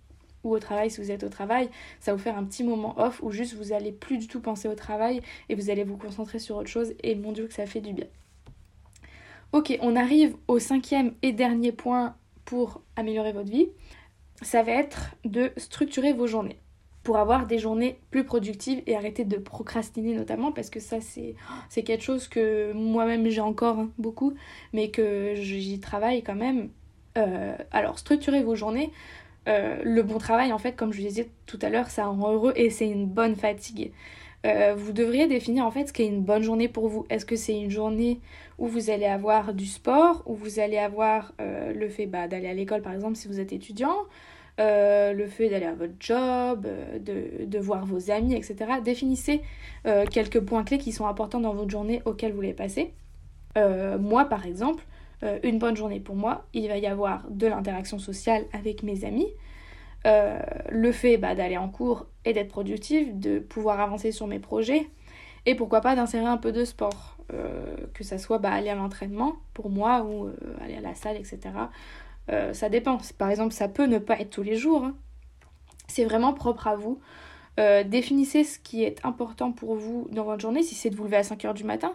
ou 0.45 0.55
au 0.55 0.59
travail 0.59 0.91
si 0.91 1.01
vous 1.01 1.11
êtes 1.11 1.25
au 1.25 1.29
travail, 1.29 1.69
ça 2.01 2.13
va 2.13 2.17
vous 2.17 2.23
faire 2.23 2.39
un 2.39 2.45
petit 2.45 2.63
moment 2.63 2.99
off 2.99 3.21
où 3.23 3.31
juste 3.31 3.55
vous 3.55 3.73
allez 3.73 3.93
plus 3.93 4.19
du 4.19 4.29
tout 4.29 4.41
penser 4.41 4.69
au 4.69 4.75
travail 4.75 5.21
et 5.49 5.55
vous 5.55 5.71
allez 5.71 5.85
vous 5.85 5.97
concentrer 5.97 6.39
sur 6.39 6.57
autre 6.57 6.69
chose 6.69 6.95
et 7.03 7.15
mon 7.15 7.33
dieu 7.33 7.47
que 7.47 7.55
ça 7.55 7.67
fait 7.67 7.81
du 7.81 7.93
bien. 7.93 8.07
Ok, 9.53 9.77
on 9.81 9.97
arrive 9.97 10.37
au 10.47 10.59
cinquième 10.59 11.15
et 11.23 11.33
dernier 11.33 11.73
point 11.73 12.15
pour 12.45 12.83
améliorer 12.97 13.33
votre 13.33 13.51
vie. 13.51 13.69
Ça 14.43 14.63
va 14.63 14.73
être 14.73 15.17
de 15.25 15.53
structurer 15.57 16.13
vos 16.13 16.27
journées 16.27 16.61
pour 17.09 17.17
avoir 17.17 17.47
des 17.47 17.59
journées 17.59 17.99
plus 18.11 18.23
productives 18.23 18.83
et 18.87 18.95
arrêter 18.95 19.25
de 19.25 19.39
procrastiner 19.39 20.15
notamment 20.15 20.53
parce 20.53 20.69
que 20.69 20.79
ça 20.79 21.01
c'est, 21.01 21.37
c'est 21.71 21.83
quelque 21.83 22.05
chose 22.05 22.29
que 22.29 22.75
moi-même 22.75 23.27
j'ai 23.31 23.41
encore 23.41 23.79
hein, 23.79 23.91
beaucoup 23.97 24.35
mais 24.75 24.91
que 24.91 25.33
j'y 25.35 25.81
travaille 25.81 26.23
quand 26.23 26.35
même. 26.35 26.69
Euh, 27.17 27.57
alors 27.71 27.99
structurer 27.99 28.43
vos 28.43 28.55
journées, 28.55 28.93
euh, 29.49 29.79
le 29.83 30.03
bon 30.03 30.19
travail, 30.19 30.53
en 30.53 30.59
fait, 30.59 30.77
comme 30.77 30.93
je 30.93 31.01
vous 31.01 31.09
disais 31.09 31.31
tout 31.47 31.59
à 31.63 31.71
l'heure, 31.71 31.89
ça 31.89 32.05
rend 32.05 32.31
heureux 32.31 32.53
et 32.57 32.69
c'est 32.69 32.87
une 32.87 33.07
bonne 33.07 33.37
fatigue. 33.37 33.91
Euh, 34.45 34.75
vous 34.77 34.93
devriez 34.93 35.27
définir 35.27 35.65
en 35.65 35.71
fait 35.71 35.87
ce 35.87 35.95
qu'est 35.95 36.07
une 36.07 36.21
bonne 36.21 36.43
journée 36.43 36.69
pour 36.69 36.89
vous. 36.89 37.07
Est-ce 37.09 37.25
que 37.25 37.37
c'est 37.37 37.59
une 37.59 37.71
journée 37.71 38.21
où 38.59 38.67
vous 38.67 38.91
allez 38.91 39.07
avoir 39.07 39.55
du 39.55 39.65
sport, 39.65 40.25
où 40.27 40.35
vous 40.35 40.61
allez 40.61 40.77
avoir 40.77 41.33
le 41.39 41.89
fait 41.89 42.05
bah, 42.05 42.29
d'aller 42.29 42.49
à 42.49 42.55
l'école 42.55 42.83
par 42.83 42.93
exemple 42.93 43.17
si 43.17 43.29
vous 43.29 43.41
êtes 43.41 43.55
étudiant, 43.55 43.97
le 44.59 45.27
fait 45.27 45.49
d'aller 45.49 45.67
à 45.67 45.75
votre 45.75 45.95
job, 46.01 46.67
de, 47.01 47.45
de, 47.45 47.59
voir 47.59 47.87
vos 47.87 48.11
amis, 48.11 48.35
etc. 48.35 48.57
Définissez 48.85 49.41
quelques 50.11 50.41
points 50.41 50.65
clés 50.65 50.79
qui 50.79 50.93
sont 50.93 51.07
importants 51.07 51.41
dans 51.41 51.55
votre 51.55 51.71
journée 51.71 52.03
auxquels 52.05 52.33
vous 52.33 52.41
les 52.41 52.55
passez. 52.55 52.93
moi 53.57 54.25
par 54.25 54.47
exemple, 54.47 54.85
euh, 55.25 55.39
une 55.43 55.59
bonne 55.59 55.77
journée 55.77 56.01
pour 56.01 56.15
moi, 56.15 56.45
il 56.55 56.69
va 56.69 56.79
y 56.79 56.87
avoir 56.87 57.25
de 57.29 57.47
l'interaction 57.47 57.99
sociale 57.99 58.45
avec 58.53 58.83
mes 58.83 59.05
amis, 59.05 59.29
euh, 60.07 60.39
le 60.71 60.93
fait 60.93 61.19
bah, 61.19 61.35
d'aller 61.35 61.57
en 61.57 61.69
cours 61.69 62.07
et 62.25 62.33
d'être 62.33 62.49
productive, 62.49 63.19
de 63.19 63.41
pouvoir 63.41 63.81
avancer 63.81 64.13
sur 64.13 64.29
mes 64.29 64.39
projets, 64.39 64.89
et 65.45 65.55
pourquoi 65.57 65.81
pas 65.81 65.97
d'insérer 65.97 66.27
un 66.27 66.37
peu 66.37 66.53
de 66.53 66.65
sport, 66.65 67.17
euh, 67.33 67.77
que 67.95 68.05
ça 68.05 68.19
soit 68.19 68.39
bah, 68.39 68.53
aller 68.53 68.71
à 68.71 68.77
l'entraînement 68.77 69.37
pour 69.55 69.71
moi 69.71 70.05
ou 70.05 70.31
aller 70.61 70.77
à 70.77 70.81
la 70.81 70.95
salle, 70.95 71.17
etc. 71.17 71.41
ça 72.53 72.69
dépend. 72.69 72.99
Par 73.17 73.31
exemple, 73.31 73.53
ça 73.53 73.69
peut 73.69 73.87
ne 73.87 73.99
pas 73.99 74.19
être 74.21 74.31
tous 74.31 74.43
les 74.43 74.57
jours. 74.57 74.85
Hein. 74.85 74.95
C'est 75.87 76.05
vraiment 76.05 76.33
propre 76.33 76.67
à 76.67 76.77
vous. 76.77 77.01
définissez 77.57 78.45
ce 78.45 78.59
qui 78.59 78.85
est 78.85 79.05
important 79.05 79.53
pour 79.53 79.75
vous 79.75 80.09
dans 80.13 80.25
votre 80.25 80.41
journée, 80.41 80.63
si 80.63 80.75
c'est 80.75 80.91
de 80.91 80.97
vous 80.97 81.05
lever 81.05 81.17
à 81.17 81.23
5h 81.23 81.55
du 81.55 81.65
matin 81.65 81.93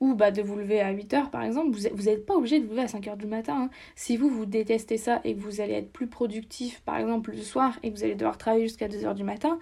ou 0.00 0.14
bah, 0.14 0.30
de 0.30 0.42
vous 0.42 0.56
lever 0.56 0.80
à 0.80 0.92
8h 0.92 1.30
par 1.30 1.42
exemple, 1.42 1.70
vous 1.70 2.02
n'êtes 2.04 2.26
pas 2.26 2.34
obligé 2.34 2.58
de 2.58 2.64
vous 2.64 2.70
lever 2.70 2.82
à 2.82 2.86
5h 2.86 3.16
du 3.16 3.26
matin. 3.26 3.54
Hein. 3.64 3.70
Si 3.94 4.16
vous, 4.16 4.28
vous 4.28 4.46
détestez 4.46 4.98
ça 4.98 5.20
et 5.24 5.34
que 5.34 5.40
vous 5.40 5.60
allez 5.60 5.74
être 5.74 5.92
plus 5.92 6.08
productif 6.08 6.80
par 6.82 6.98
exemple 6.98 7.30
le 7.30 7.38
soir 7.38 7.78
et 7.82 7.90
que 7.90 7.96
vous 7.96 8.04
allez 8.04 8.14
devoir 8.14 8.38
travailler 8.38 8.66
jusqu'à 8.66 8.88
2h 8.88 9.14
du 9.14 9.24
matin, 9.24 9.58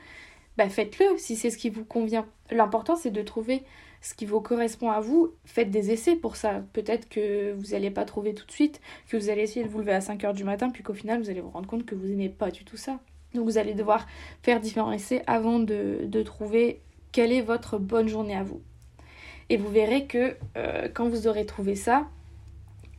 bah 0.57 0.69
faites-le 0.69 1.17
si 1.17 1.37
c'est 1.37 1.51
ce 1.51 1.59
qui 1.59 1.71
vous 1.71 1.85
convient. 1.85 2.27
L'important 2.51 2.97
c'est 2.97 3.11
de 3.11 3.23
trouver 3.23 3.63
ce 4.03 4.13
qui 4.13 4.27
vous 4.27 4.43
correspond 4.43 4.91
à 4.91 5.01
vous. 5.01 5.33
Faites 5.47 5.71
des 5.71 5.91
essais 5.91 6.17
pour 6.17 6.37
ça. 6.37 6.63
Peut-être 6.75 7.09
que 7.09 7.55
vous 7.55 7.73
n'allez 7.73 7.91
pas 7.91 8.05
trouver 8.05 8.35
tout 8.35 8.45
de 8.45 8.53
suite, 8.53 8.83
que 9.09 9.17
vous 9.17 9.31
allez 9.31 9.43
essayer 9.43 9.65
de 9.65 9.71
vous 9.71 9.79
lever 9.79 9.93
à 9.93 10.01
5h 10.01 10.35
du 10.35 10.45
matin, 10.45 10.69
puis 10.69 10.83
qu'au 10.83 10.93
final 10.93 11.23
vous 11.23 11.31
allez 11.31 11.41
vous 11.41 11.51
rendre 11.51 11.67
compte 11.69 11.87
que 11.87 11.95
vous 11.95 12.07
n'aimez 12.07 12.29
pas 12.29 12.51
du 12.51 12.65
tout 12.65 12.77
ça. 12.77 13.01
Donc 13.35 13.45
vous 13.45 13.57
allez 13.57 13.73
devoir 13.73 14.07
faire 14.43 14.61
différents 14.61 14.93
essais 14.93 15.23
avant 15.27 15.59
de, 15.59 16.01
de 16.05 16.23
trouver 16.23 16.83
quelle 17.13 17.33
est 17.33 17.41
votre 17.41 17.79
bonne 17.79 18.09
journée 18.09 18.37
à 18.37 18.43
vous. 18.43 18.61
Et 19.49 19.57
vous 19.57 19.71
verrez 19.71 20.07
que 20.07 20.37
euh, 20.57 20.89
quand 20.93 21.09
vous 21.09 21.27
aurez 21.27 21.47
trouvé 21.47 21.77
ça, 21.77 22.09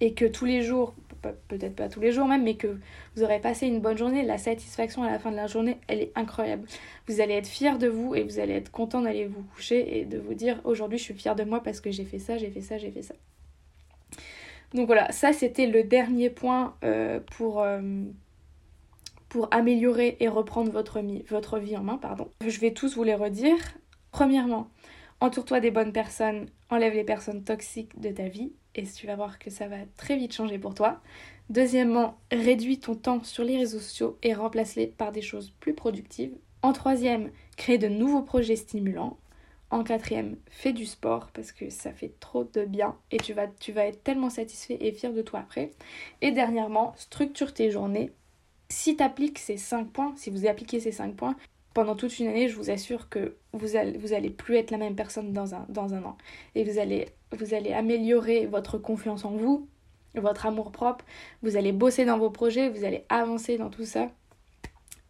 et 0.03 0.13
que 0.13 0.25
tous 0.25 0.45
les 0.45 0.63
jours, 0.63 0.93
peut-être 1.31 1.75
pas 1.75 1.89
tous 1.89 1.99
les 1.99 2.11
jours 2.11 2.27
même, 2.27 2.43
mais 2.43 2.55
que 2.55 2.77
vous 3.15 3.23
aurez 3.23 3.39
passé 3.39 3.67
une 3.67 3.79
bonne 3.79 3.97
journée, 3.97 4.23
la 4.23 4.37
satisfaction 4.37 5.03
à 5.03 5.11
la 5.11 5.19
fin 5.19 5.31
de 5.31 5.35
la 5.35 5.47
journée, 5.47 5.77
elle 5.87 6.01
est 6.01 6.11
incroyable. 6.15 6.67
Vous 7.07 7.21
allez 7.21 7.33
être 7.35 7.47
fier 7.47 7.77
de 7.77 7.87
vous 7.87 8.15
et 8.15 8.23
vous 8.23 8.39
allez 8.39 8.53
être 8.53 8.71
content 8.71 9.01
d'aller 9.01 9.25
vous 9.25 9.43
coucher 9.55 9.99
et 9.99 10.05
de 10.05 10.17
vous 10.17 10.33
dire 10.33 10.59
aujourd'hui 10.63 10.97
je 10.97 11.03
suis 11.03 11.13
fier 11.13 11.35
de 11.35 11.43
moi 11.43 11.61
parce 11.63 11.81
que 11.81 11.91
j'ai 11.91 12.05
fait 12.05 12.19
ça, 12.19 12.37
j'ai 12.37 12.49
fait 12.49 12.61
ça, 12.61 12.77
j'ai 12.77 12.91
fait 12.91 13.01
ça. 13.01 13.15
Donc 14.73 14.87
voilà, 14.87 15.11
ça 15.11 15.33
c'était 15.33 15.67
le 15.67 15.83
dernier 15.83 16.29
point 16.29 16.75
euh, 16.83 17.19
pour, 17.37 17.61
euh, 17.61 17.81
pour 19.29 19.47
améliorer 19.51 20.17
et 20.19 20.27
reprendre 20.27 20.71
votre, 20.71 20.99
votre 21.29 21.59
vie 21.59 21.77
en 21.77 21.83
main. 21.83 21.97
Pardon. 21.97 22.29
Je 22.45 22.59
vais 22.59 22.71
tous 22.71 22.95
vous 22.95 23.03
les 23.03 23.15
redire. 23.15 23.57
Premièrement, 24.11 24.67
Entoure-toi 25.23 25.61
des 25.61 25.71
bonnes 25.71 25.93
personnes, 25.93 26.47
enlève 26.69 26.95
les 26.95 27.05
personnes 27.05 27.45
toxiques 27.45 27.97
de 27.97 28.09
ta 28.09 28.27
vie 28.27 28.51
et 28.75 28.83
tu 28.83 29.07
vas 29.07 29.15
voir 29.15 29.39
que 29.39 29.49
ça 29.49 29.67
va 29.67 29.77
très 29.97 30.15
vite 30.15 30.33
changer 30.33 30.57
pour 30.57 30.73
toi. 30.73 31.01
Deuxièmement, 31.49 32.17
réduis 32.31 32.79
ton 32.79 32.95
temps 32.95 33.23
sur 33.23 33.43
les 33.43 33.57
réseaux 33.57 33.79
sociaux 33.79 34.17
et 34.23 34.33
remplace-les 34.33 34.87
par 34.87 35.11
des 35.11 35.21
choses 35.21 35.51
plus 35.59 35.73
productives. 35.73 36.35
En 36.61 36.73
troisième, 36.73 37.31
crée 37.57 37.77
de 37.77 37.87
nouveaux 37.87 38.21
projets 38.21 38.55
stimulants. 38.55 39.17
En 39.69 39.83
quatrième, 39.83 40.37
fais 40.49 40.71
du 40.71 40.85
sport 40.85 41.29
parce 41.33 41.51
que 41.51 41.69
ça 41.69 41.91
fait 41.91 42.13
trop 42.19 42.43
de 42.43 42.63
bien 42.63 42.95
et 43.11 43.17
tu 43.17 43.33
vas, 43.33 43.47
tu 43.47 43.71
vas 43.71 43.85
être 43.85 44.03
tellement 44.03 44.29
satisfait 44.29 44.77
et 44.79 44.91
fier 44.91 45.11
de 45.11 45.21
toi 45.21 45.39
après. 45.39 45.71
Et 46.21 46.31
dernièrement, 46.31 46.93
structure 46.95 47.53
tes 47.53 47.71
journées. 47.71 48.11
Si 48.69 48.95
tu 48.95 49.03
appliques 49.03 49.39
ces 49.39 49.57
5 49.57 49.91
points, 49.91 50.13
si 50.15 50.29
vous 50.29 50.47
appliquez 50.47 50.79
ces 50.79 50.91
5 50.91 51.15
points, 51.15 51.35
pendant 51.73 51.95
toute 51.95 52.19
une 52.19 52.27
année, 52.27 52.47
je 52.47 52.55
vous 52.55 52.69
assure 52.69 53.09
que 53.09 53.35
vous 53.51 53.75
allez, 53.75 53.97
vous 53.97 54.13
allez 54.13 54.29
plus 54.29 54.55
être 54.57 54.71
la 54.71 54.77
même 54.77 54.95
personne 54.95 55.33
dans 55.33 55.55
un, 55.55 55.65
dans 55.69 55.93
un 55.93 56.03
an. 56.03 56.17
Et 56.55 56.63
vous 56.63 56.79
allez, 56.79 57.07
vous 57.31 57.53
allez 57.53 57.73
améliorer 57.73 58.45
votre 58.45 58.77
confiance 58.77 59.25
en 59.25 59.31
vous, 59.31 59.67
votre 60.15 60.45
amour 60.45 60.71
propre, 60.71 61.05
vous 61.41 61.57
allez 61.57 61.71
bosser 61.71 62.05
dans 62.05 62.17
vos 62.17 62.29
projets, 62.29 62.69
vous 62.69 62.83
allez 62.83 63.05
avancer 63.09 63.57
dans 63.57 63.69
tout 63.69 63.85
ça. 63.85 64.11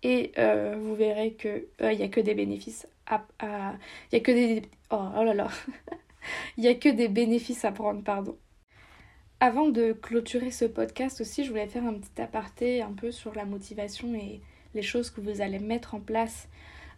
Et 0.03 0.31
euh, 0.37 0.75
vous 0.79 0.95
verrez 0.95 1.33
qu'il 1.33 1.65
n'y 1.81 2.01
euh, 2.01 2.05
a 2.05 2.07
que 2.07 2.19
des 2.19 2.33
bénéfices 2.33 2.87
à... 3.07 3.25
Il 4.11 4.15
y 4.15 4.17
a 4.17 4.19
que 4.19 4.31
des... 4.31 4.61
Oh, 4.91 4.99
oh 5.17 5.23
là 5.23 5.33
là 5.33 5.47
Il 6.57 6.63
n'y 6.63 6.69
a 6.69 6.75
que 6.75 6.89
des 6.89 7.09
bénéfices 7.09 7.65
à 7.65 7.71
prendre, 7.71 8.01
pardon. 8.03 8.37
Avant 9.39 9.67
de 9.67 9.91
clôturer 9.91 10.51
ce 10.51 10.63
podcast 10.63 11.19
aussi, 11.19 11.43
je 11.43 11.49
voulais 11.49 11.67
faire 11.67 11.83
un 11.83 11.95
petit 11.95 12.21
aparté 12.21 12.81
un 12.81 12.93
peu 12.93 13.11
sur 13.11 13.35
la 13.35 13.43
motivation 13.43 14.13
et 14.15 14.41
les 14.73 14.81
choses 14.81 15.09
que 15.09 15.21
vous 15.21 15.41
allez 15.41 15.59
mettre 15.59 15.95
en 15.95 15.99
place 15.99 16.47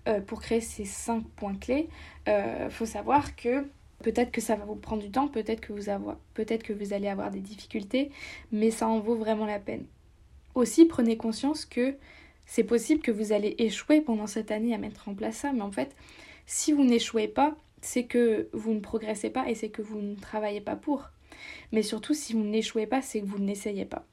euh, 0.08 0.22
pour 0.22 0.42
créer 0.42 0.62
ces 0.62 0.86
cinq 0.86 1.26
points 1.36 1.56
clés, 1.56 1.90
il 2.28 2.32
euh, 2.32 2.70
faut 2.70 2.86
savoir 2.86 3.36
que 3.36 3.66
peut-être 4.04 4.32
que 4.32 4.42
ça 4.42 4.56
va 4.56 4.66
vous 4.66 4.76
prendre 4.76 5.02
du 5.02 5.12
temps, 5.12 5.28
peut-être 5.28 5.62
que, 5.62 5.74
que 5.74 6.74
vous 6.74 6.94
allez 6.94 7.08
avoir 7.08 7.32
des 7.32 7.40
difficultés, 7.40 8.12
mais 8.52 8.72
ça 8.72 8.88
en 8.88 9.00
vaut 9.00 9.16
vraiment 9.16 9.46
la 9.46 9.60
peine. 9.60 9.86
Aussi, 10.54 10.86
prenez 10.86 11.18
conscience 11.18 11.66
que 11.66 11.96
c'est 12.46 12.64
possible 12.64 13.02
que 13.02 13.12
vous 13.12 13.34
allez 13.34 13.56
échouer 13.58 14.02
pendant 14.02 14.28
cette 14.28 14.52
année 14.52 14.74
à 14.74 14.78
mettre 14.78 15.10
en 15.10 15.16
place 15.16 15.38
ça, 15.38 15.52
mais 15.52 15.62
en 15.62 15.72
fait, 15.72 15.96
si 16.46 16.72
vous 16.72 16.84
n'échouez 16.84 17.28
pas, 17.28 17.56
c'est 17.82 18.06
que 18.06 18.50
vous 18.54 18.74
ne 18.74 18.80
progressez 18.80 19.30
pas 19.30 19.50
et 19.50 19.56
c'est 19.56 19.70
que 19.70 19.82
vous 19.82 20.00
ne 20.00 20.16
travaillez 20.16 20.62
pas 20.62 20.76
pour. 20.76 21.10
Mais 21.72 21.82
surtout, 21.82 22.14
si 22.14 22.34
vous 22.34 22.44
n'échouez 22.44 22.88
pas, 22.88 23.02
c'est 23.02 23.22
que 23.22 23.26
vous 23.26 23.40
n'essayez 23.40 23.86
pas. 23.86 24.06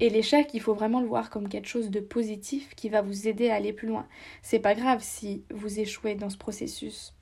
Et 0.00 0.10
l'échec, 0.10 0.50
il 0.54 0.60
faut 0.60 0.74
vraiment 0.74 1.00
le 1.00 1.06
voir 1.06 1.30
comme 1.30 1.48
quelque 1.48 1.68
chose 1.68 1.90
de 1.90 2.00
positif 2.00 2.74
qui 2.74 2.88
va 2.88 3.02
vous 3.02 3.28
aider 3.28 3.50
à 3.50 3.56
aller 3.56 3.72
plus 3.72 3.88
loin. 3.88 4.06
C'est 4.42 4.58
pas 4.58 4.74
grave 4.74 5.00
si 5.02 5.42
vous 5.50 5.80
échouez 5.80 6.14
dans 6.14 6.30
ce 6.30 6.38
processus 6.38 7.12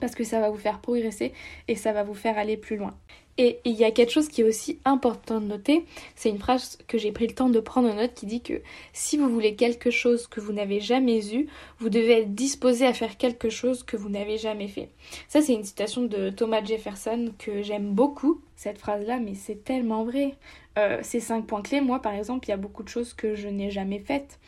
parce 0.00 0.14
que 0.14 0.24
ça 0.24 0.40
va 0.40 0.50
vous 0.50 0.56
faire 0.56 0.80
progresser 0.80 1.32
et 1.68 1.76
ça 1.76 1.92
va 1.92 2.02
vous 2.02 2.14
faire 2.14 2.38
aller 2.38 2.56
plus 2.56 2.76
loin. 2.76 2.96
Et 3.42 3.58
il 3.64 3.72
y 3.72 3.84
a 3.84 3.90
quelque 3.90 4.12
chose 4.12 4.28
qui 4.28 4.42
est 4.42 4.44
aussi 4.44 4.80
important 4.84 5.40
de 5.40 5.46
noter, 5.46 5.86
c'est 6.14 6.28
une 6.28 6.38
phrase 6.38 6.76
que 6.86 6.98
j'ai 6.98 7.10
pris 7.10 7.26
le 7.26 7.34
temps 7.34 7.48
de 7.48 7.58
prendre 7.58 7.88
en 7.88 7.94
note 7.94 8.12
qui 8.12 8.26
dit 8.26 8.42
que 8.42 8.60
si 8.92 9.16
vous 9.16 9.30
voulez 9.30 9.54
quelque 9.54 9.90
chose 9.90 10.26
que 10.26 10.40
vous 10.40 10.52
n'avez 10.52 10.78
jamais 10.78 11.34
eu, 11.34 11.46
vous 11.78 11.88
devez 11.88 12.20
être 12.20 12.34
disposé 12.34 12.84
à 12.84 12.92
faire 12.92 13.16
quelque 13.16 13.48
chose 13.48 13.82
que 13.82 13.96
vous 13.96 14.10
n'avez 14.10 14.36
jamais 14.36 14.68
fait. 14.68 14.90
Ça 15.26 15.40
c'est 15.40 15.54
une 15.54 15.64
citation 15.64 16.02
de 16.02 16.28
Thomas 16.28 16.62
Jefferson 16.62 17.32
que 17.38 17.62
j'aime 17.62 17.94
beaucoup, 17.94 18.42
cette 18.56 18.76
phrase-là, 18.76 19.20
mais 19.20 19.32
c'est 19.32 19.64
tellement 19.64 20.04
vrai. 20.04 20.34
Euh, 20.76 20.98
ces 21.00 21.20
cinq 21.20 21.46
points 21.46 21.62
clés, 21.62 21.80
moi 21.80 22.02
par 22.02 22.12
exemple, 22.12 22.46
il 22.46 22.50
y 22.50 22.52
a 22.54 22.58
beaucoup 22.58 22.82
de 22.82 22.90
choses 22.90 23.14
que 23.14 23.36
je 23.36 23.48
n'ai 23.48 23.70
jamais 23.70 24.00
faites. 24.00 24.38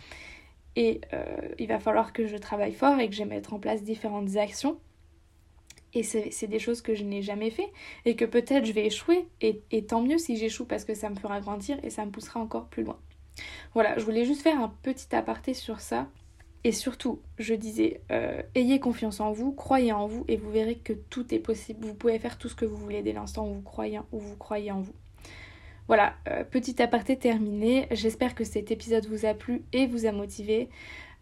Et 0.76 1.00
euh, 1.14 1.24
il 1.58 1.68
va 1.68 1.78
falloir 1.78 2.12
que 2.12 2.26
je 2.26 2.36
travaille 2.36 2.74
fort 2.74 2.98
et 2.98 3.08
que 3.08 3.14
je 3.14 3.24
mette 3.24 3.54
en 3.54 3.58
place 3.58 3.82
différentes 3.82 4.36
actions 4.36 4.76
et 5.94 6.02
c'est 6.02 6.46
des 6.46 6.58
choses 6.58 6.80
que 6.80 6.94
je 6.94 7.04
n'ai 7.04 7.22
jamais 7.22 7.50
fait 7.50 7.70
et 8.04 8.16
que 8.16 8.24
peut-être 8.24 8.64
je 8.64 8.72
vais 8.72 8.86
échouer. 8.86 9.26
Et, 9.40 9.84
tant 9.86 10.00
mieux 10.00 10.18
si 10.18 10.36
j'échoue 10.36 10.64
parce 10.64 10.84
que 10.84 10.94
ça 10.94 11.10
me 11.10 11.16
fera 11.16 11.40
grandir 11.40 11.78
et 11.82 11.90
ça 11.90 12.04
me 12.06 12.10
poussera 12.10 12.40
encore 12.40 12.66
plus 12.66 12.82
loin. 12.82 12.98
Voilà, 13.74 13.98
je 13.98 14.04
voulais 14.04 14.24
juste 14.24 14.42
faire 14.42 14.60
un 14.60 14.72
petit 14.82 15.14
aparté 15.14 15.54
sur 15.54 15.80
ça. 15.80 16.08
Et 16.64 16.72
surtout, 16.72 17.20
je 17.38 17.54
disais, 17.54 18.00
euh, 18.12 18.40
ayez 18.54 18.78
confiance 18.78 19.18
en 19.18 19.32
vous, 19.32 19.52
croyez 19.52 19.90
en 19.92 20.06
vous 20.06 20.24
et 20.28 20.36
vous 20.36 20.50
verrez 20.50 20.76
que 20.76 20.92
tout 20.92 21.34
est 21.34 21.40
possible. 21.40 21.84
Vous 21.84 21.94
pouvez 21.94 22.18
faire 22.20 22.38
tout 22.38 22.48
ce 22.48 22.54
que 22.54 22.64
vous 22.64 22.76
voulez 22.76 23.02
dès 23.02 23.12
l'instant 23.12 23.48
où 23.48 23.54
vous 23.54 23.62
croyez, 23.62 23.98
où 24.12 24.20
vous 24.20 24.36
croyez 24.36 24.70
en 24.70 24.80
vous. 24.80 24.94
Voilà, 25.88 26.14
euh, 26.28 26.44
petit 26.44 26.80
aparté 26.80 27.16
terminé. 27.16 27.88
J'espère 27.90 28.34
que 28.36 28.44
cet 28.44 28.70
épisode 28.70 29.06
vous 29.06 29.26
a 29.26 29.34
plu 29.34 29.62
et 29.72 29.86
vous 29.86 30.06
a 30.06 30.12
motivé. 30.12 30.68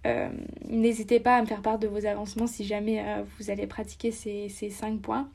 Euh, 0.06 0.30
n'hésitez 0.66 1.20
pas 1.20 1.36
à 1.36 1.42
me 1.42 1.46
faire 1.46 1.62
part 1.62 1.78
de 1.78 1.86
vos 1.86 2.06
avancements 2.06 2.46
si 2.46 2.64
jamais 2.64 3.00
euh, 3.00 3.22
vous 3.38 3.50
allez 3.50 3.66
pratiquer 3.66 4.10
ces, 4.10 4.48
ces 4.48 4.70
5 4.70 5.00
points. 5.00 5.28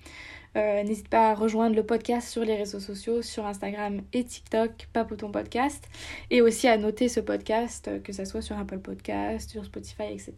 Euh, 0.55 0.83
n'hésitez 0.83 1.09
pas 1.09 1.31
à 1.31 1.35
rejoindre 1.35 1.75
le 1.75 1.83
podcast 1.83 2.29
sur 2.29 2.43
les 2.43 2.55
réseaux 2.55 2.79
sociaux, 2.79 3.21
sur 3.21 3.45
Instagram 3.45 4.01
et 4.13 4.23
TikTok, 4.23 4.87
Papoton 4.93 5.29
Podcast. 5.29 5.85
Et 6.31 6.41
aussi 6.41 6.67
à 6.67 6.77
noter 6.77 7.09
ce 7.09 7.19
podcast, 7.19 8.01
que 8.03 8.13
ce 8.13 8.25
soit 8.25 8.41
sur 8.41 8.57
Apple 8.57 8.79
Podcast, 8.79 9.49
sur 9.49 9.65
Spotify, 9.65 10.13
etc. 10.13 10.33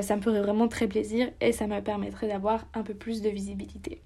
ça 0.00 0.16
me 0.16 0.20
ferait 0.22 0.40
vraiment 0.40 0.66
très 0.66 0.88
plaisir 0.88 1.30
et 1.40 1.52
ça 1.52 1.66
me 1.66 1.80
permettrait 1.80 2.26
d'avoir 2.26 2.66
un 2.74 2.82
peu 2.82 2.94
plus 2.94 3.22
de 3.22 3.28
visibilité. 3.28 4.02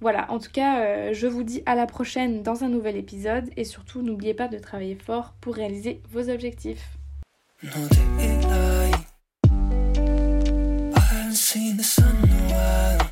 Voilà, 0.00 0.30
en 0.30 0.38
tout 0.38 0.52
cas, 0.52 1.12
je 1.12 1.26
vous 1.26 1.42
dis 1.42 1.62
à 1.66 1.74
la 1.74 1.86
prochaine 1.86 2.42
dans 2.42 2.62
un 2.62 2.68
nouvel 2.68 2.96
épisode 2.96 3.50
et 3.56 3.64
surtout 3.64 4.02
n'oubliez 4.02 4.34
pas 4.34 4.46
de 4.46 4.58
travailler 4.58 4.94
fort 4.94 5.34
pour 5.40 5.54
réaliser 5.54 6.00
vos 6.12 6.28
objectifs. 6.28 6.98
I 7.66 7.70
haven't 11.00 11.34
seen 11.34 11.76
the 11.78 11.82
sun 11.82 12.16
in 12.22 12.30
a 12.30 12.52
while. 12.52 13.10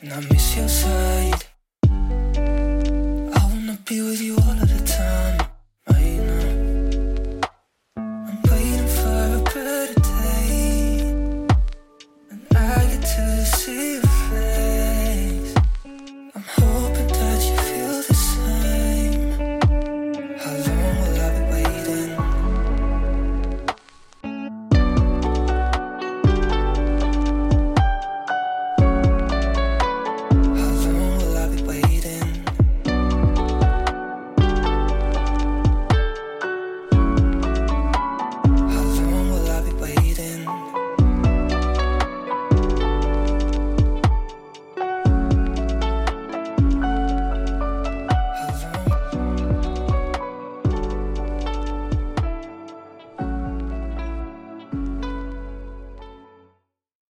And 0.00 0.12
I 0.12 0.20
miss 0.30 0.56
your 0.56 0.68
side. 0.68 1.44
I 1.82 3.40
wanna 3.50 3.78
be 3.84 4.02
with 4.02 4.20
you. 4.22 4.69